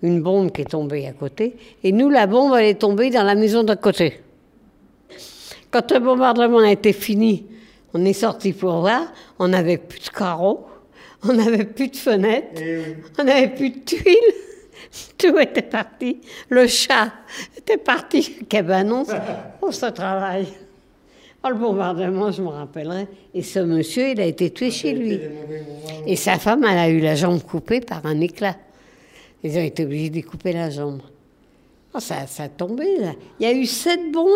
[0.03, 1.55] Une bombe qui est tombée à côté.
[1.83, 4.21] Et nous, la bombe, elle est tombée dans la maison d'à côté.
[5.71, 7.45] Quand le bombardement a été fini,
[7.93, 10.65] on est sorti pour voir, on n'avait plus de carreaux,
[11.23, 12.61] on n'avait plus de fenêtres,
[13.17, 14.33] on n'avait plus de tuiles.
[15.17, 16.21] Tout était parti.
[16.49, 17.11] Le chat
[17.57, 18.37] était parti.
[18.49, 19.05] Cabanon
[19.59, 20.47] pour ce travail.
[21.43, 23.07] Oh, le bombardement, je me rappellerai.
[23.33, 25.19] Et ce monsieur, il a été tué chez lui.
[26.07, 28.55] Et sa femme, elle a eu la jambe coupée par un éclat.
[29.45, 31.01] Ils ont été obligés de couper la jambe.
[31.93, 33.11] Oh, ça, ça a tombé, là.
[33.39, 34.31] Il y a eu sept bombes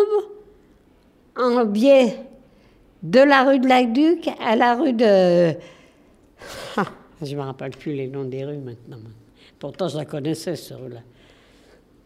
[1.36, 2.16] en biais
[3.02, 5.52] de la rue de Lac-Duc à la rue de...
[6.76, 6.86] Ah,
[7.20, 8.98] je ne me rappelle plus les noms des rues maintenant.
[9.58, 11.00] Pourtant, je la connaissais, ce rue-là.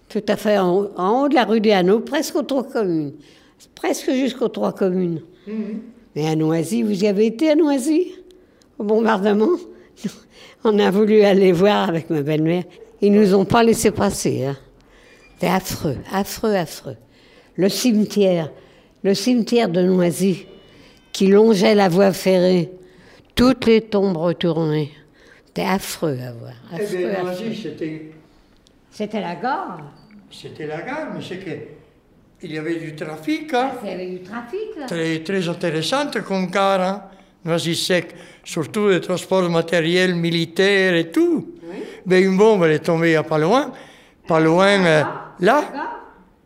[0.09, 2.65] Tout à fait en, haut- en haut de la rue des Hanaux, presque aux trois
[2.65, 3.13] communes.
[3.75, 5.21] Presque jusqu'aux trois communes.
[6.17, 8.13] Mais à Noisy, vous y avez été à Noisy?
[8.79, 9.57] Au bombardement?
[10.65, 12.65] On a voulu aller voir avec ma belle-mère.
[13.01, 14.47] Ils nous ont pas laissé passer.
[14.47, 14.57] Hein.
[15.35, 16.97] C'était affreux, affreux, affreux.
[17.57, 18.51] Le cimetière,
[19.03, 20.47] le cimetière de Noisy,
[21.13, 22.71] qui longeait la voie ferrée,
[23.35, 24.91] toutes les tombes retournées.
[25.47, 26.53] C'était affreux à voir.
[26.73, 27.45] Eh affreux, bien, affreux.
[27.47, 28.11] Noisy, c'était,
[28.91, 29.81] C'était la gare.
[30.31, 31.51] c'était la gare, mais c'est que
[32.43, 33.71] il y avait du trafic, hein.
[33.83, 34.87] Il y avait du trafic là.
[34.87, 37.03] Très, très intéressante comme gare, hein.
[37.45, 41.54] Noisy sec, surtout les transports matériels militaires et tout.
[42.07, 43.73] Mais une bombe, elle est tombée il n'y a pas loin,
[44.29, 45.03] pas loin, euh,
[45.41, 45.63] là,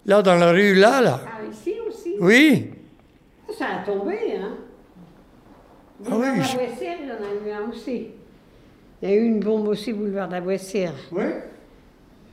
[0.06, 1.20] là dans la rue, là, là.
[1.26, 2.14] Ah, ici aussi?
[2.20, 2.70] Oui,
[3.58, 4.52] Ça a tombé, hein.
[6.06, 8.06] Ah Boulevard oui, je- la Boissière, il y en a eu un aussi.
[9.02, 10.94] Il y a eu une bombe aussi, boulevard de la Boissière.
[11.12, 11.22] oui.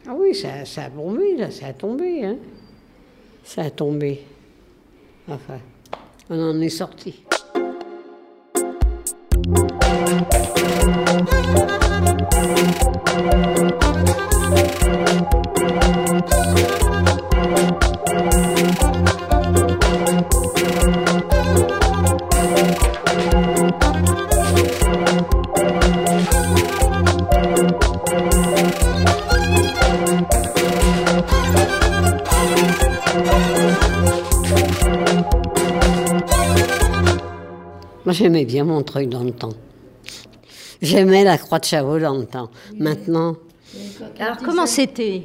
[0.07, 2.37] Ah oui, ça, ça a bombé, là, ça a tombé, hein.
[3.43, 4.21] Ça a tombé.
[5.27, 5.57] Enfin,
[6.29, 7.23] on en est sorti.
[38.05, 39.53] Moi, j'aimais bien Montreuil dans le temps.
[40.85, 42.49] J'aimais la Croix de Chavaux dans le temps.
[42.77, 43.35] Maintenant,
[44.19, 45.23] Alors comment c'était?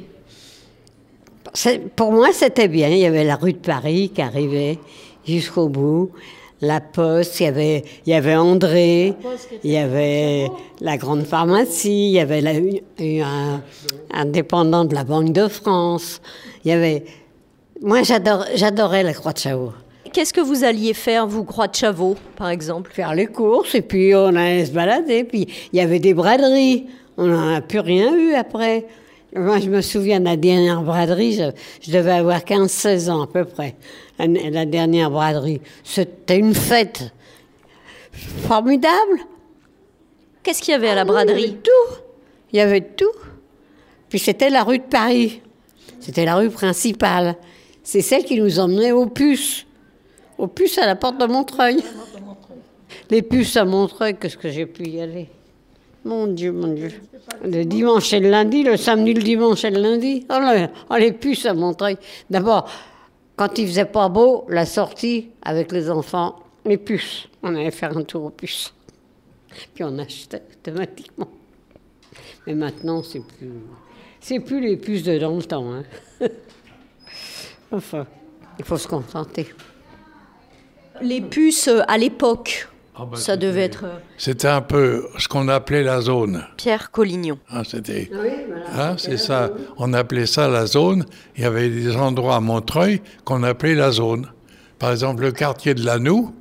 [1.95, 2.89] Pour moi, c'était bien.
[2.89, 4.79] Il y avait la rue de Paris qui arrivait
[5.25, 6.11] jusqu'au bout.
[6.61, 9.13] La Poste, il y avait, il y avait André,
[9.63, 10.47] il y avait
[10.79, 12.51] la grande pharmacie, il y avait la,
[13.25, 13.61] un,
[14.13, 16.21] un dépendant de la Banque de France.
[16.63, 17.03] Il y avait.
[17.81, 19.73] Moi, j'adore, j'adorais la Croix de Chavaux.
[20.13, 22.91] Qu'est-ce que vous alliez faire, vous, Croix de Chavaux, par exemple?
[22.93, 25.23] Faire les courses et puis on allait se balader.
[25.23, 26.87] Puis il y avait des braderies.
[27.17, 28.85] On n'en a plus rien eu après.
[29.33, 31.51] Moi, je me souviens de la dernière braderie, je,
[31.81, 33.75] je devais avoir 15-16 ans à peu près.
[34.19, 35.61] La, la dernière braderie.
[35.85, 37.13] C'était une fête
[38.11, 39.19] formidable.
[40.43, 41.95] Qu'est-ce qu'il y avait à la Il y braderie avait tout.
[42.51, 43.05] Il y avait tout.
[44.09, 45.41] Puis c'était la rue de Paris.
[46.01, 47.37] C'était la rue principale.
[47.83, 49.65] C'est celle qui nous emmenait aux puces.
[50.41, 51.83] Aux puces à la porte de Montreuil.
[53.11, 55.29] Les puces à Montreuil, qu'est-ce que j'ai pu y aller?
[56.03, 56.89] Mon Dieu, mon Dieu.
[57.43, 60.25] Le dimanche et le lundi, le samedi, le dimanche et le lundi.
[60.31, 61.95] Oh, là, oh, les puces à Montreuil.
[62.27, 62.67] D'abord,
[63.35, 67.27] quand il faisait pas beau, la sortie avec les enfants, les puces.
[67.43, 68.73] On allait faire un tour aux puces.
[69.75, 71.29] Puis on achetait automatiquement.
[72.47, 73.51] Mais maintenant, c'est plus.
[74.19, 75.71] C'est plus les puces de dans le temps.
[75.71, 75.83] Hein.
[77.71, 78.07] enfin,
[78.57, 79.45] il faut se contenter.
[81.03, 85.27] Les puces euh, à l'époque, Ah bah, ça devait être euh, C'était un peu ce
[85.27, 86.43] qu'on appelait la zone.
[86.57, 87.37] Pierre Collignon.
[87.49, 88.91] Ah, c'était, Oui, voilà.
[88.91, 89.49] hein, c'est ça.
[89.77, 91.05] On appelait ça la zone.
[91.35, 94.27] Il y avait des endroits à Montreuil qu'on appelait la zone.
[94.79, 96.33] Par exemple, le quartier de Lanoux,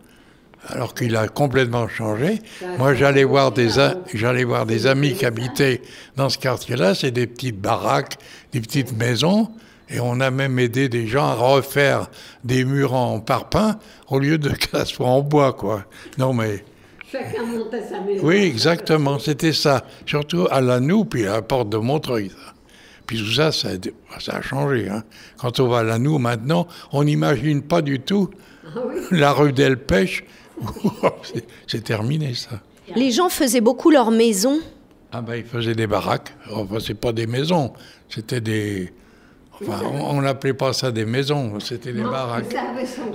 [0.69, 2.41] alors qu'il a complètement changé.
[2.79, 3.69] Moi, j'allais voir des,
[4.13, 5.81] j'allais voir des amis qui habitaient
[6.17, 6.95] dans ce quartier-là.
[6.95, 8.17] C'est des petites baraques,
[8.53, 9.49] des petites maisons.
[9.93, 12.09] Et on a même aidé des gens à refaire
[12.45, 13.79] des murs en parpaing
[14.09, 15.85] au lieu de que ça soit en bois, quoi.
[16.19, 16.65] Non, mais
[17.11, 18.25] Chacun montait sa maison.
[18.25, 19.85] oui, exactement, c'était ça.
[20.07, 22.29] Surtout à Lannou, puis à la porte de Montreuil.
[22.31, 22.55] ça.
[23.07, 24.89] Puis tout ça, ça, a- ça a changé.
[24.89, 25.03] hein.
[25.39, 28.31] Quand on va à Lannou maintenant, on n'imagine pas du tout
[29.11, 30.25] la rue d'Elpech.
[31.25, 32.61] C'est- C'est terminé, ça.
[32.95, 34.61] Les gens faisaient beaucoup leur maison.
[35.11, 36.33] Ah ben, ils faisaient des baraques.
[36.53, 37.73] Enfin, c'est pas des maisons,
[38.09, 38.93] c'était des...
[39.63, 42.47] Enfin, on n'appelait pas ça des maisons, c'était des Non, baraques.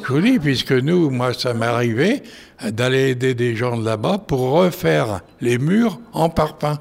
[0.03, 2.21] Je vous dis, puisque nous, moi, ça m'est arrivé
[2.63, 6.77] d'aller aider des gens de là-bas pour refaire les murs en parpaing.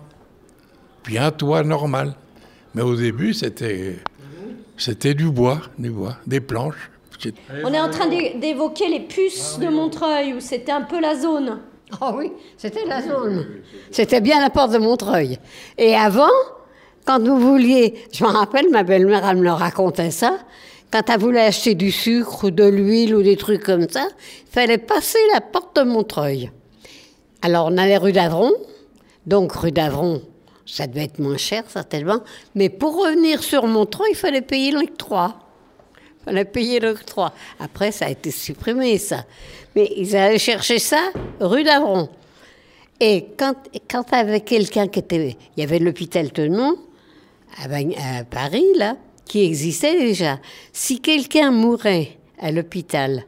[1.02, 2.14] Puis un toit normal.
[2.74, 3.96] Mais au début, c'était,
[4.76, 6.90] c'était du bois, du bois, des planches.
[7.64, 11.14] On est en train d'é- d'évoquer les puces de Montreuil, où c'était un peu la
[11.16, 11.58] zone.
[12.00, 13.46] Ah oui, c'était la zone.
[13.90, 15.38] C'était bien la porte de Montreuil.
[15.78, 16.28] Et avant,
[17.04, 20.38] quand vous vouliez, je me rappelle, ma belle-mère, elle me racontait ça,
[20.90, 24.06] quand elle voulait acheter du sucre ou de l'huile ou des trucs comme ça,
[24.46, 26.50] il fallait passer la porte de Montreuil.
[27.42, 28.52] Alors on allait rue d'Avron,
[29.26, 30.22] donc rue d'Avron,
[30.66, 32.20] ça devait être moins cher certainement,
[32.54, 35.34] mais pour revenir sur Montreuil, il fallait payer l'octroi.
[36.20, 37.34] Il fallait payer l'octroi.
[37.60, 39.26] Après, ça a été supprimé, ça.
[39.76, 41.00] Mais ils allaient chercher ça
[41.38, 42.08] rue d'Avron.
[42.98, 43.54] Et quand,
[43.90, 45.36] quand avait quelqu'un qui était...
[45.56, 46.78] Il y avait l'hôpital Tenon,
[47.62, 50.38] à, Paris, là, qui existait déjà.
[50.72, 53.24] Si quelqu'un mourait à l'hôpital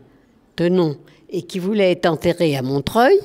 [0.56, 0.96] Tenon
[1.30, 3.18] et qui voulait être enterré à Montreuil,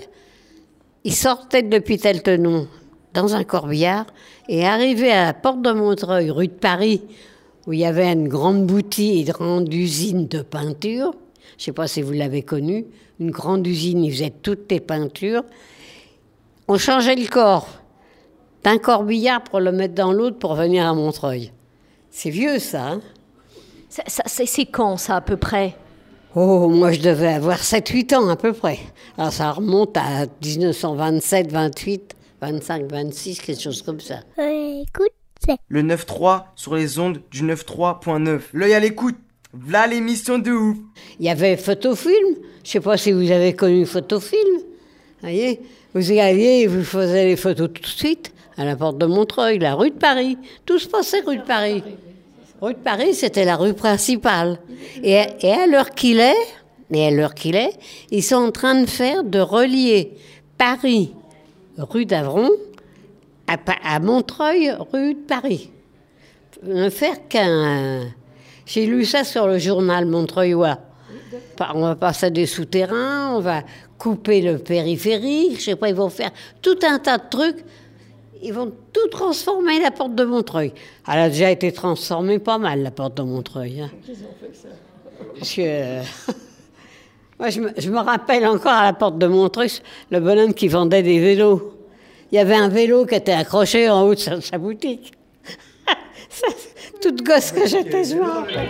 [1.04, 2.68] il sortait de l'hôpital Tenon
[3.14, 4.06] dans un corbillard
[4.48, 7.02] et arrivait à la porte de Montreuil, rue de Paris,
[7.68, 11.14] où il y avait une grande boutique, une grande usine de peinture.
[11.58, 12.86] Je ne sais pas si vous l'avez connue.
[13.20, 15.44] Une grande usine, ils faisaient toutes les peintures.
[16.68, 17.81] On changeait le corps
[18.64, 21.52] d'un corbillard pour le mettre dans l'autre pour venir à Montreuil.
[22.10, 22.88] C'est vieux, ça.
[22.90, 23.02] hein?
[23.90, 25.76] Ça- ça- C'est quand, ça, à peu près?
[26.36, 28.80] Oh, moi, je devais avoir 7-8 ans à peu près.
[29.18, 34.20] Alors, ça remonte à 1927, 28, 25, 26, quelque chose comme ça.
[34.38, 35.12] Écoute,
[35.46, 35.58] c'est.
[35.68, 38.42] Le 9-3 sur les ondes du 9-3.9.
[38.54, 39.18] L'œil à l'écoute.
[39.54, 40.78] V'là l'émission de ouf.
[41.20, 42.38] Il y avait Photofilm.
[42.64, 44.60] Je sais pas si vous avez connu Photofilm.
[45.22, 45.60] voyez?
[45.94, 49.06] Vous y alliez et vous faisiez les photos tout de suite à la porte de
[49.06, 50.38] Montreuil, la rue de Paris.
[50.66, 51.84] Tout se passait rue de Paris.
[52.62, 54.60] Rue de Paris, c'était la rue principale.
[55.04, 56.36] Et, à l'heure qu'il est,
[56.92, 57.74] et à l'heure qu'il est,
[58.12, 60.14] ils sont en train de faire de relier
[60.58, 61.14] Paris,
[61.78, 62.50] rue d'Avron,
[63.48, 65.72] à, Montreuil, rue de Paris.
[66.64, 68.02] Ne faire qu'un.
[68.66, 70.78] J'ai lu ça sur le journal Montreuillois.
[71.74, 73.64] On va passer des souterrains, on va
[73.98, 76.32] couper le périphérique, je sais pas, ils vont faire
[76.62, 77.64] tout un tas de trucs.
[78.44, 80.74] Ils vont tout transformer la porte de Montreuil.
[81.08, 83.82] Elle a déjà été transformée pas mal, la porte de Montreuil.
[83.82, 83.92] hein.
[85.38, 86.02] Parce que, euh,
[87.40, 89.70] moi, je me, je me rappelle encore à la porte de Montreuil,
[90.10, 91.78] le bonhomme qui vendait des vélos.
[92.32, 95.12] Il y avait un vélo qui était accroché en haut de sa, sa boutique.
[96.30, 96.48] Ça,
[97.02, 98.70] toute gosse que j'étais, je me rappelle.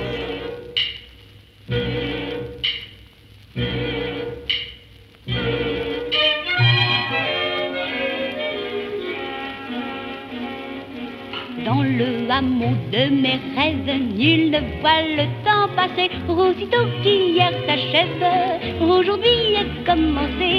[11.71, 16.09] Dans le hameau de mes rêves, nul ne voit le temps passer.
[16.27, 18.25] Aussitôt qu'hier s'achève,
[18.81, 20.51] aujourd'hui est commencé.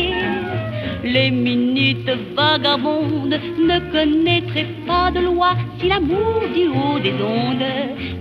[1.04, 3.38] Les minutes vagabondes
[3.68, 7.72] ne connaîtraient pas de loi si l'amour du haut des ondes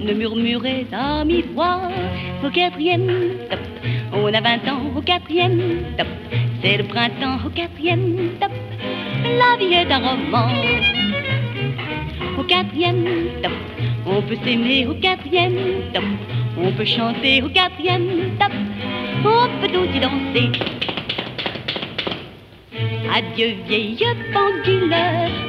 [0.06, 1.84] ne murmurait à mi-voix.
[2.46, 3.08] Au quatrième
[3.50, 3.60] top,
[4.12, 5.62] on a vingt ans au quatrième
[5.98, 6.08] top.
[6.62, 8.52] C'est le printemps au quatrième top.
[9.24, 10.50] La vie est un roman
[12.42, 13.06] au quatrième
[13.44, 13.52] top.
[14.08, 15.60] On peut s'aimer au quatrième
[15.94, 16.04] top.
[16.58, 18.52] On peut chanter au quatrième top.
[19.24, 20.50] On peut aussi danser.
[23.14, 24.96] Adieu vieille pendule,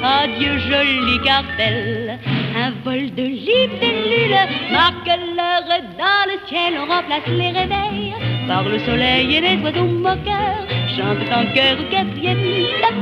[0.02, 2.18] adieu joli cartel.
[2.56, 4.36] Un vol de libellule
[4.72, 5.64] marque l'heure
[6.02, 6.74] dans le ciel.
[6.78, 8.12] On remplace les réveils
[8.46, 10.66] par le soleil et les oiseaux moqueurs.
[10.94, 12.42] Chantent en chœur au quatrième
[12.82, 12.94] top.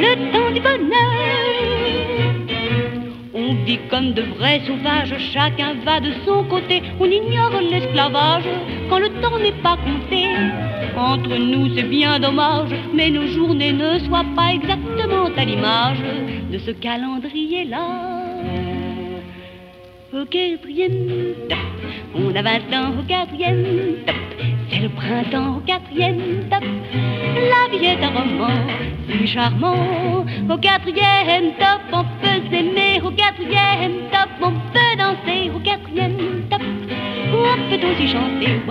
[0.00, 1.71] Le temps du bonheur.
[3.52, 6.82] On vit comme de vrais sauvages, chacun va de son côté.
[6.98, 8.48] On ignore l'esclavage
[8.88, 10.24] quand le temps n'est pas compté.
[10.96, 15.98] Entre nous, c'est bien dommage, mais nos journées ne soient pas exactement à l'image
[16.50, 17.88] de ce calendrier-là.
[20.14, 21.34] Au quatrième
[22.14, 23.96] on a vingt ans au quatrième.
[24.72, 26.64] C'est le printemps au quatrième top.
[27.34, 28.48] La vie est un roman
[29.10, 30.24] si charmant.
[30.48, 33.00] Au quatrième top, on peut s'aimer.
[33.04, 35.50] Au quatrième top, on peut danser.
[35.54, 36.62] Au quatrième top,
[37.32, 38.62] on peut aussi chanter.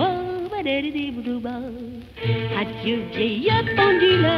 [2.60, 4.30] Adieu vieille pendule,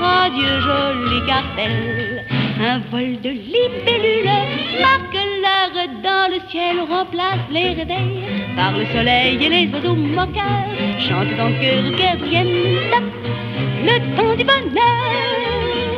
[0.00, 2.39] adieu joli cartel.
[2.62, 4.30] Un vol de libellule
[4.82, 8.22] marque l'heure dans le ciel, remplace les réveils
[8.54, 10.68] par le soleil et les oiseaux moqueurs.
[10.98, 11.52] Chante en
[11.96, 13.04] quatrième top,
[13.82, 15.89] le temps du bonheur.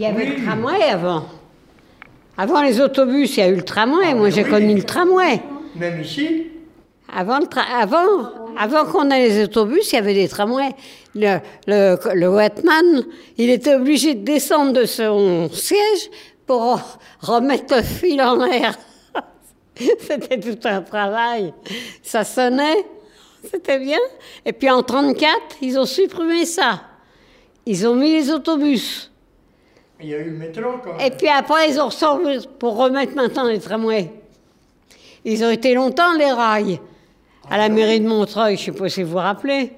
[0.00, 1.26] Il y avait le tramway avant.
[2.38, 4.14] Avant les autobus, il y a eu le tramway.
[4.14, 5.42] Moi, j'ai connu le tramway.
[5.76, 6.46] Même ici
[7.14, 10.70] Avant, le tra- avant, avant qu'on ait les autobus, il y avait des tramways.
[11.14, 11.36] Le,
[11.66, 13.04] le, le Wetman,
[13.36, 16.08] il était obligé de descendre de son siège
[16.46, 16.80] pour
[17.20, 18.78] remettre le fil en l'air.
[20.00, 21.52] C'était tout un travail.
[22.02, 22.86] Ça sonnait,
[23.50, 23.98] c'était bien.
[24.46, 25.28] Et puis en 34,
[25.60, 26.84] ils ont supprimé ça.
[27.66, 29.08] Ils ont mis les autobus.
[30.02, 31.06] Il y a eu le métro quand même.
[31.06, 34.10] Et puis après, ils ont ressorti pour remettre maintenant les tramways.
[35.24, 36.80] Ils ont été longtemps les rails
[37.50, 39.72] à la mairie de Montreuil, je ne sais pas si vous vous rappelez.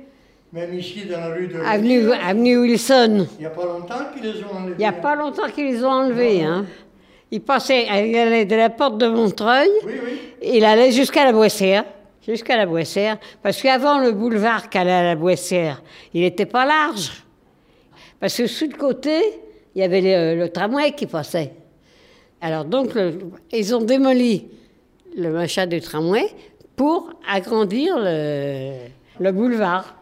[0.53, 1.59] Même ici dans la rue de.
[1.59, 3.27] Avenue, avenue Wilson.
[3.39, 4.75] Il n'y a pas longtemps qu'ils les ont enlevés.
[4.77, 6.43] Il n'y a pas longtemps qu'ils les ont enlevés.
[6.43, 6.67] Hein.
[7.31, 9.71] Il passait, il allait de la porte de Montreuil,
[10.43, 11.85] il allait jusqu'à la Boissière,
[12.29, 16.67] jusqu'à la Boissière, parce qu'avant le boulevard qui allait à la Boissière, il n'était pas
[16.67, 17.25] large.
[18.21, 19.19] Parce que sur le côté,
[19.75, 21.53] il y avait le, le tramway qui passait.
[22.41, 23.19] Alors donc, le-
[23.53, 24.49] ils ont démoli
[25.17, 26.27] le machin du tramway
[26.77, 28.75] pour agrandir le,
[29.21, 29.97] le boulevard.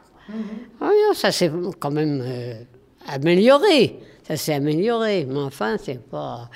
[0.81, 1.51] Ah oui, ça s'est
[1.81, 2.55] quand même euh,
[3.09, 3.97] amélioré.
[4.27, 6.49] Ça s'est amélioré, mais enfin, c'est pas.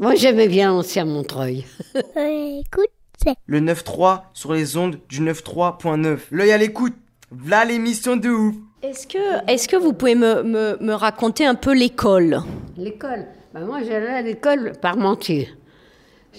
[0.00, 1.64] Moi, j'aimais bien l'ancien Montreuil.
[2.16, 2.90] Écoute,
[3.22, 3.36] c'est.
[3.46, 6.18] Le 9-3 sur les ondes du 9-3.9.
[6.32, 6.94] L'œil à l'écoute.
[7.30, 8.56] V'là l'émission de ouf.
[8.82, 12.40] Est-ce que, est que vous pouvez me, me- raconter un peu l'école?
[12.76, 15.48] L'école ben Moi, j'allais à l'école Parmentier.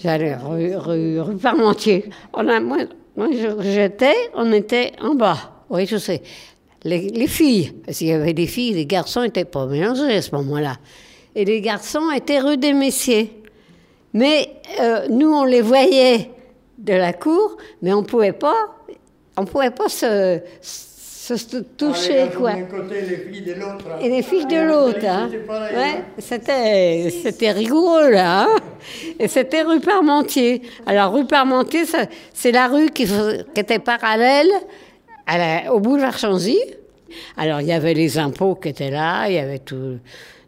[0.01, 2.09] J'allais rue, Parmentier.
[2.33, 2.79] On a, moi,
[3.15, 3.27] moi,
[3.59, 5.63] j'étais, on était en bas.
[5.69, 6.21] Oui, je sais.
[6.83, 10.35] Les, les filles, qu'il y avait des filles, les garçons n'étaient pas mélangés à ce
[10.35, 10.75] moment-là.
[11.35, 13.41] Et les garçons étaient rue des Messiers.
[14.13, 14.49] Mais
[14.81, 16.29] euh, nous, on les voyait
[16.77, 18.55] de la cour, mais on ne pouvait pas,
[19.37, 20.41] on pouvait pas se-
[21.23, 22.53] se toucher, quoi.
[22.69, 23.85] Côté, les filles de l'autre.
[24.01, 25.29] Et les filles de l'autre, hein.
[25.31, 26.05] C'était pareil, Ouais, hein.
[26.17, 28.43] c'était, c'était rigoureux, là.
[28.43, 28.55] hein.
[29.19, 30.61] Et c'était rue Parmentier.
[30.85, 31.83] Alors, rue Parmentier,
[32.33, 33.07] c'est la rue qui,
[33.55, 34.49] était parallèle
[35.25, 36.59] à la- au boulevard Chanzy.
[37.37, 39.99] Alors, il y avait les impôts qui étaient là, il y avait tout,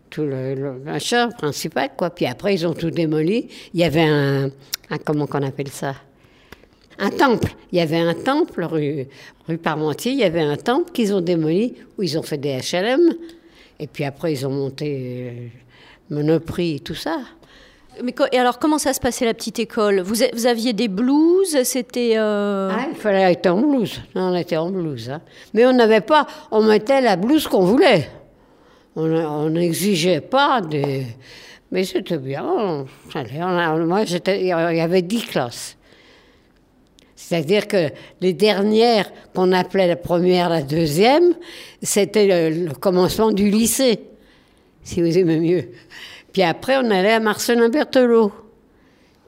[0.09, 2.09] tout le, le machin principal, quoi.
[2.09, 3.47] Puis après, ils ont tout démoli.
[3.73, 4.45] Il y avait un,
[4.89, 5.93] un comment qu'on appelle ça?
[6.99, 7.51] Un temple.
[7.71, 9.07] Il y avait un temple rue,
[9.47, 12.57] rue Parmentier, il y avait un temple qu'ils ont démoli, où ils ont fait des
[12.59, 13.13] HLM.
[13.79, 15.47] Et puis après, ils ont monté euh,
[16.09, 17.17] Monoprix et tout ça.
[18.03, 20.01] Mais et alors, comment ça se passait la petite école?
[20.01, 21.63] Vous, a- vous aviez des blouses?
[21.63, 22.13] C'était.
[22.17, 24.01] euh, Ah, il fallait être en blouse.
[24.15, 25.09] Non, on était en blouse.
[25.09, 25.21] hein.
[25.53, 28.09] Mais on n'avait pas, on mettait la blouse qu'on voulait.
[28.97, 31.05] On n'exigeait pas des.
[31.71, 32.45] Mais c'était bien.
[32.45, 35.77] on- allez, on a- moi, j'étais, il y avait dix classes.
[37.27, 37.89] C'est-à-dire que
[38.21, 41.33] les dernières qu'on appelait la première, la deuxième,
[41.81, 44.01] c'était le, le commencement du lycée,
[44.83, 45.69] si vous aimez mieux.
[46.33, 48.31] Puis après, on allait à Marcelin Berthelot,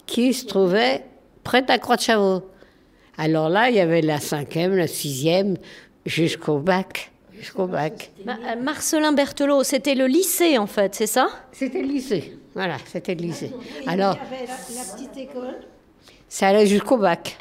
[0.06, 1.06] qui se trouvait
[1.44, 2.44] près de la Croix-de-Chavaux.
[3.18, 5.58] Alors là, il y avait la cinquième, la sixième,
[6.06, 7.12] jusqu'au bac.
[7.34, 8.12] Jusqu'au bac.
[8.28, 11.30] Euh, Marcelin Berthelot, c'était le lycée en fait, c'est ça?
[11.52, 12.38] C'était le lycée.
[12.54, 13.52] Voilà, c'était le lycée.
[13.88, 15.56] Alors, la, petite école
[16.30, 17.38] ça allait jusqu'au bac.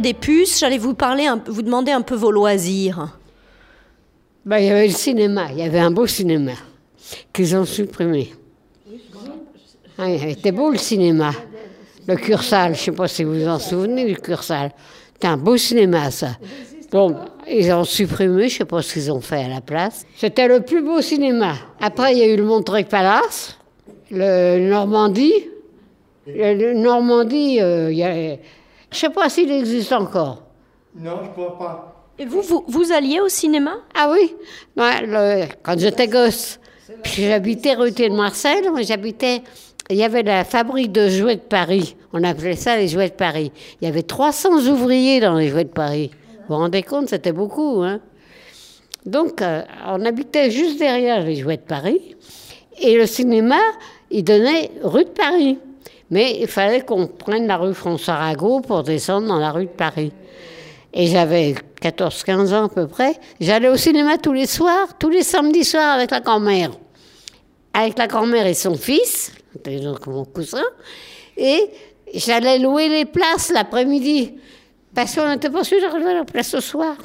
[0.00, 3.16] Des puces, j'allais vous, parler vous demander un peu vos loisirs.
[4.44, 6.52] Ben, il y avait le cinéma, il y avait un beau cinéma
[7.32, 8.32] qu'ils ont supprimé.
[9.96, 11.32] Ah, il était beau le cinéma.
[12.06, 14.72] Le Cursal, je ne sais pas si vous vous en souvenez du Cursal.
[15.14, 16.36] C'était un beau cinéma, ça.
[16.90, 17.16] Bon,
[17.48, 20.04] ils ont supprimé, je ne sais pas ce qu'ils ont fait à la place.
[20.16, 21.54] C'était le plus beau cinéma.
[21.80, 23.56] Après, il y a eu le Montreuil Palace,
[24.10, 25.32] le Normandie.
[26.26, 28.36] Le, le Normandie, euh, il y a-
[28.94, 30.42] je ne sais pas s'il existe encore.
[30.96, 31.90] Non, je crois pas.
[32.18, 33.72] Et vous, vous, vous alliez au cinéma?
[33.94, 34.34] Ah oui,
[34.76, 36.60] Ouais, le- quand j'étais gosse.
[37.02, 39.42] Puis j'habitais rue de Marcel, j'habitais.
[39.90, 41.96] Il y avait la fabrique de jouets de Paris.
[42.12, 43.50] On appelait ça les jouets de Paris.
[43.80, 46.10] Il y avait 300 ouvriers dans les jouets de Paris.
[46.48, 47.82] Vous vous rendez compte, c'était beaucoup.
[47.82, 48.00] Hein
[49.06, 52.16] Donc, euh, on habitait juste derrière les jouets de Paris.
[52.80, 53.58] Et le cinéma,
[54.10, 55.58] il donnait rue de Paris.
[56.10, 59.70] Mais il fallait qu'on prenne la rue François Arago pour descendre dans la rue de
[59.70, 60.12] Paris.
[60.92, 63.14] Et j'avais 14-15 ans à peu près.
[63.40, 66.70] J'allais au cinéma tous les soirs, tous les samedis soirs avec la grand-mère.
[67.72, 69.32] Avec la grand-mère et son fils,
[69.64, 70.62] donc mon cousin.
[71.36, 71.68] Et
[72.14, 74.34] j'allais louer les places l'après-midi.
[74.94, 76.96] Parce qu'on n'était pas sûr d'arriver la place ce soir.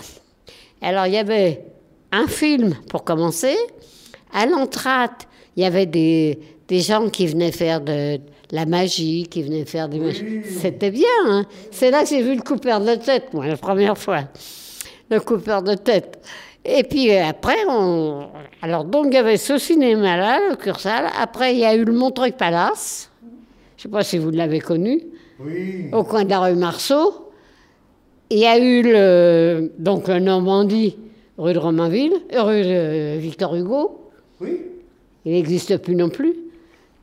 [0.82, 1.66] Alors il y avait
[2.12, 3.58] un film pour commencer.
[4.32, 6.38] À l'entrate, il y avait des
[6.70, 8.20] gens qui venaient faire de,
[8.52, 10.44] la magie, qui venaient faire des machines.
[10.44, 11.08] C'était bien.
[11.26, 11.46] hein.
[11.72, 14.22] C'est là que j'ai vu le coupeur de tête, moi, la première fois.
[15.10, 16.20] Le coupeur de tête.
[16.66, 18.28] Et puis euh, après, on...
[18.62, 21.06] alors donc il y avait ce cinéma-là, le Cursal.
[21.20, 23.10] Après, il y a eu le Montreuil Palace.
[23.78, 25.02] Je ne sais pas si vous l'avez connu.
[25.40, 25.86] Oui.
[25.94, 27.32] Au coin de la rue Marceau.
[28.30, 30.98] Il y a eu le, donc le Normandie,
[31.38, 34.12] rue de Romainville, euh, rue de Victor Hugo.
[34.42, 34.62] Oui.
[35.26, 36.36] Il n'existe plus non plus.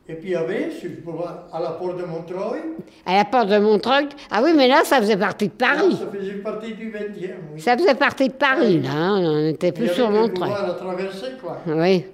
[0.09, 2.61] Et puis il y avait, sur- pour- à la porte de Montreuil,
[3.04, 4.09] À la porte de Montreuil.
[4.30, 5.96] Ah oui, mais là, ça faisait partie de Paris.
[5.98, 7.34] ça faisait partie du 20e.
[7.54, 7.61] Oui.
[7.61, 8.90] Ça faisait partie de Paris, là.
[8.92, 9.20] hein.
[9.24, 10.52] On n'était Il plus y sur avait Montreuil.
[10.52, 11.59] à traverser, quoi.
[11.66, 12.04] Oui.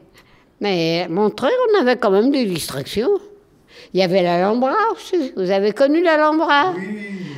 [0.61, 3.11] Mais Montreuil, on avait quand même des distractions.
[3.93, 5.33] Il y avait l'Alhambra aussi.
[5.37, 6.73] Vous avez connu l'Alhambra?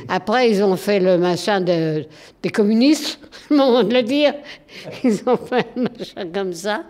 [0.07, 2.05] Après, ils ont fait le machin de-
[2.41, 4.33] des communistes, le moment de le dire.
[5.03, 6.83] Ils ont fait un machin comme ça.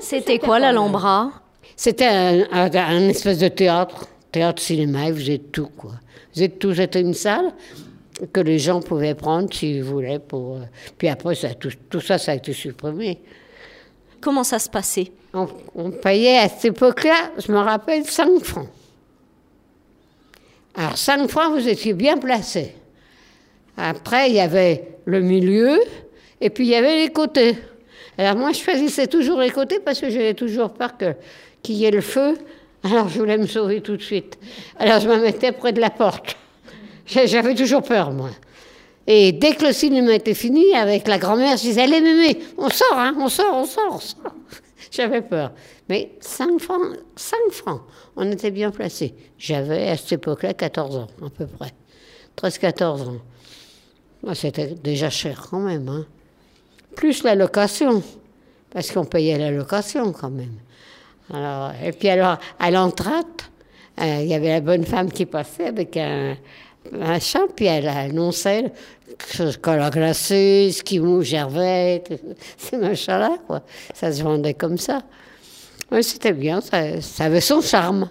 [0.00, 1.30] C'était quoi l'Alhambra?
[1.76, 5.92] C'était un, un- un espèce de théâtre, théâtre-cinéma, vous êtes tout, quoi.
[6.34, 7.52] Vous êtes tout, c'était une salle
[8.32, 10.18] que les gens pouvaient prendre s'ils voulaient.
[10.20, 10.60] Pour, euh,
[10.98, 13.18] Puis après, ça, tout, tout ça, ça a été supprimé.
[14.20, 15.12] Comment ça se passait?
[15.32, 18.68] On, on payait à cette époque-là, je me rappelle, 5 francs.
[20.74, 22.74] Alors 5 francs, vous étiez bien placé.
[23.76, 25.78] Après, il y avait le milieu
[26.40, 27.56] et puis il y avait les côtés.
[28.16, 31.14] Alors moi, je choisissais toujours les côtés parce que j'avais toujours peur que-
[31.64, 32.38] qu'il y ait le feu.
[32.84, 34.38] Alors je voulais me sauver tout de suite.
[34.78, 36.36] Alors je me mettais près de la porte.
[37.06, 38.30] J'avais toujours peur, moi.
[39.06, 42.70] Et dès que le cinéma était fini, avec la grand-mère, je disais, allez, mémé, on
[42.70, 44.34] sort, hein, on sort, on sort, on sort.
[44.90, 45.52] J'avais peur.
[45.88, 47.82] Mais 5 francs, 5 francs,
[48.16, 49.14] on était bien placés.
[49.38, 51.72] J'avais à cette époque-là 14 ans, à peu près.
[52.38, 54.34] 13-14 ans.
[54.34, 55.88] C'était déjà cher quand même.
[55.88, 56.06] Hein.
[56.96, 58.02] Plus la location,
[58.70, 60.54] parce qu'on payait la location quand même.
[61.32, 63.50] Alors, et puis alors, à l'entrate,
[64.00, 66.36] euh, il y avait la bonne femme qui passait avec un
[66.92, 68.72] machin, puis elle annonçait
[69.32, 72.02] chocolat glacé, esquimau, gervais,
[72.56, 73.62] ces machins-là, quoi.
[73.94, 75.02] Ça se vendait comme ça.
[75.90, 78.10] Oui, c'était bien, ça, ça avait son charme.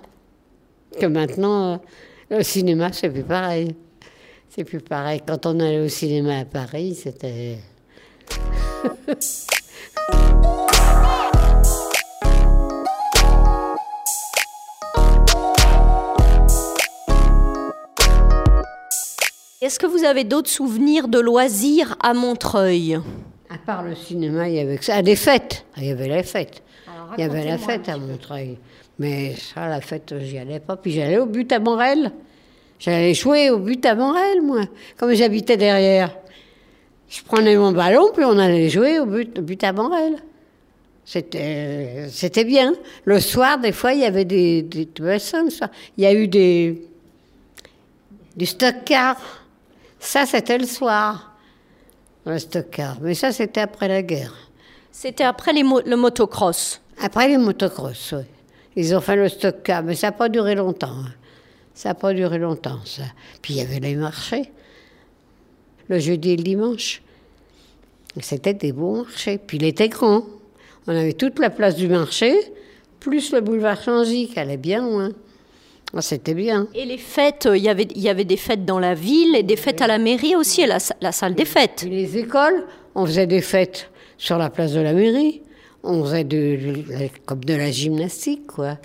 [0.99, 1.77] Que maintenant, euh,
[2.29, 3.75] le cinéma, c'est plus pareil.
[4.49, 5.21] C'est plus pareil.
[5.25, 7.57] Quand on allait au cinéma à Paris, c'était...
[19.63, 22.99] Est-ce que vous avez d'autres souvenirs de loisirs à Montreuil?
[23.49, 24.95] À part le cinéma, il y avait que ça.
[24.97, 25.63] Ah, des fêtes.
[25.73, 26.61] Ah, Il y avait les fêtes.
[27.17, 28.57] Il y avait la fête à Montreuil.
[28.99, 30.75] Mais ça, la fête, j'y allais pas.
[30.75, 32.11] Puis j'allais au but à Morel.
[32.77, 34.63] J'allais jouer au but à Morel, moi.
[34.97, 36.13] Comme j'habitais derrière.
[37.07, 40.17] Je prenais mon ballon, puis on allait jouer au but, au but à Morel.
[41.05, 42.73] C'était, c'était bien.
[43.05, 44.89] Le soir, des fois, il y avait des, des,
[45.19, 45.69] soir.
[45.97, 46.85] Il y a eu des,
[48.35, 49.15] du stock-car.
[50.03, 51.31] Ça, c'était le soir.
[52.25, 52.97] Le stock-car.
[53.01, 54.33] Mais ça, c'était après la guerre.
[54.91, 56.81] C'était après les mo- le motocross.
[57.01, 58.23] Après les motocross, oui.
[58.75, 60.91] Ils ont fait le stock-car, mais ça n'a pas duré longtemps.
[61.05, 61.11] hein.
[61.73, 63.03] Ça n'a pas duré longtemps, ça.
[63.41, 64.51] Puis il y avait les marchés.
[65.87, 67.01] Le jeudi et le dimanche.
[68.19, 69.37] C'était des beaux marchés.
[69.37, 70.23] Puis il était grand.
[70.87, 72.35] On avait toute la place du marché,
[72.99, 75.11] plus le boulevard Changy, qui allait bien loin.
[75.95, 76.67] Ah, C'était bien.
[76.73, 79.43] Et les fêtes, il y avait, il y avait des fêtes dans la ville et
[79.43, 81.83] des fêtes à la mairie aussi, et la, sa- la salle des fêtes.
[81.85, 82.65] Et les écoles,
[82.95, 85.41] on faisait des fêtes sur la place de la mairie.
[85.83, 88.77] On faisait de, de- comme de la gymnastique, quoi.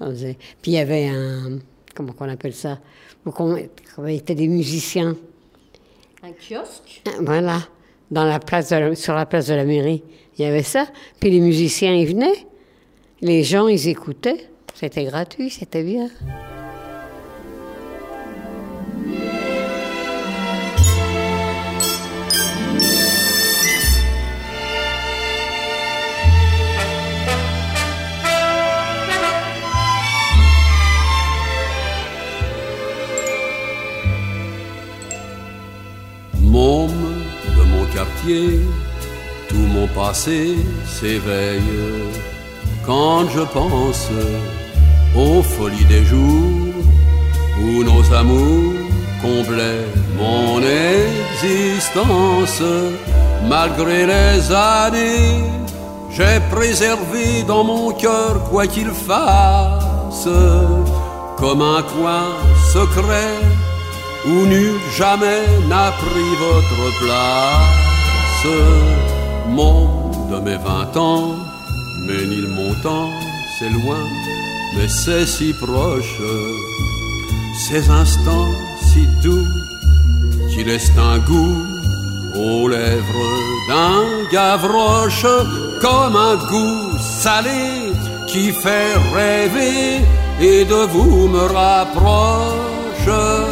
[0.00, 0.36] On Puis
[0.66, 1.58] il y avait un.
[1.94, 2.78] Comment qu'on appelle ça?
[3.26, 3.56] Où qu'on
[3.94, 5.16] qu'on était des musiciens.
[6.22, 7.02] Un kiosque?
[7.20, 7.58] Voilà.
[8.10, 10.02] Dans la place de la- sur la place de la mairie.
[10.38, 10.86] Il y avait ça.
[11.20, 12.46] Puis les musiciens, ils venaient.
[13.20, 14.48] Les gens, ils écoutaient.
[14.74, 16.08] C'était gratuit, c'était bien.
[36.54, 38.60] De mon quartier,
[39.48, 41.60] tout mon passé s'éveille
[42.86, 44.08] quand je pense
[45.16, 46.74] aux folies des jours
[47.60, 48.72] où nos amours
[49.20, 52.62] comblaient mon existence.
[53.48, 55.42] Malgré les années,
[56.08, 60.28] j'ai préservé dans mon cœur quoi qu'il fasse,
[61.36, 62.26] comme un coin
[62.72, 63.40] secret
[64.26, 67.84] où nul jamais n'a pris votre place.
[69.48, 71.36] Monde de mes vingt ans,
[72.06, 73.10] Ménil montant,
[73.58, 74.04] c'est loin,
[74.76, 76.20] mais c'est si proche.
[77.68, 78.52] Ces instants
[78.88, 79.46] si doux
[80.50, 81.62] qui laissent un goût
[82.36, 83.32] aux lèvres
[83.68, 84.02] d'un
[84.32, 85.26] gavroche,
[85.80, 87.92] comme un goût salé
[88.26, 90.04] qui fait rêver
[90.40, 93.43] et de vous me rapproche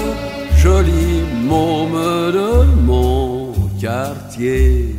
[0.62, 2.50] joli môme de
[2.86, 4.94] mon quartier.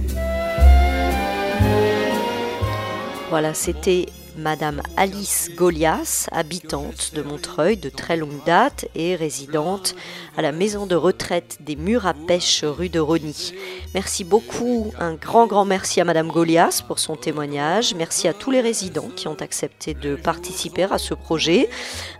[3.29, 4.05] Voilà, c'était
[4.37, 9.95] Madame Alice Golias, habitante de Montreuil de très longue date et résidente
[10.35, 13.53] à la maison de retraite des Murs à Pêche rue de Rony.
[13.93, 17.93] Merci beaucoup, un grand grand merci à Madame Golias pour son témoignage.
[17.95, 21.69] Merci à tous les résidents qui ont accepté de participer à ce projet,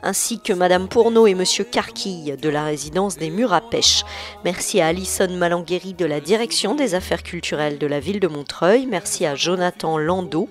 [0.04, 4.04] ainsi que Madame Pourneau et Monsieur Carquille de la résidence des Murs à Pêche.
[4.46, 8.86] Merci à Alison Malangueri de la direction des affaires culturelles de la ville de Montreuil.
[8.86, 10.50] Merci à Jonathan Landau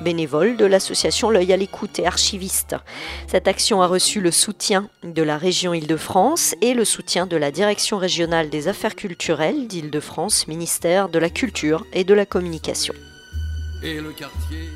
[0.00, 2.76] bénévole de l'association L'œil à l'écoute et archiviste.
[3.26, 7.50] Cette action a reçu le soutien de la région Île-de-France et le soutien de la
[7.50, 12.94] Direction régionale des affaires culturelles d'Île-de-France, ministère de la Culture et de la Communication.
[13.82, 14.68] Et le quartier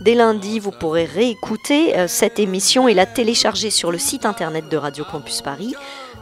[0.00, 4.68] Dès lundi, vous pourrez réécouter euh, cette émission et la télécharger sur le site internet
[4.68, 5.76] de Radio Campus Paris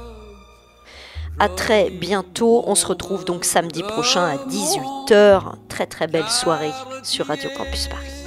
[1.39, 2.63] À très bientôt.
[2.67, 5.53] On se retrouve donc samedi prochain à 18h.
[5.69, 6.73] Très très belle soirée
[7.03, 8.18] sur Radio Campus Paris.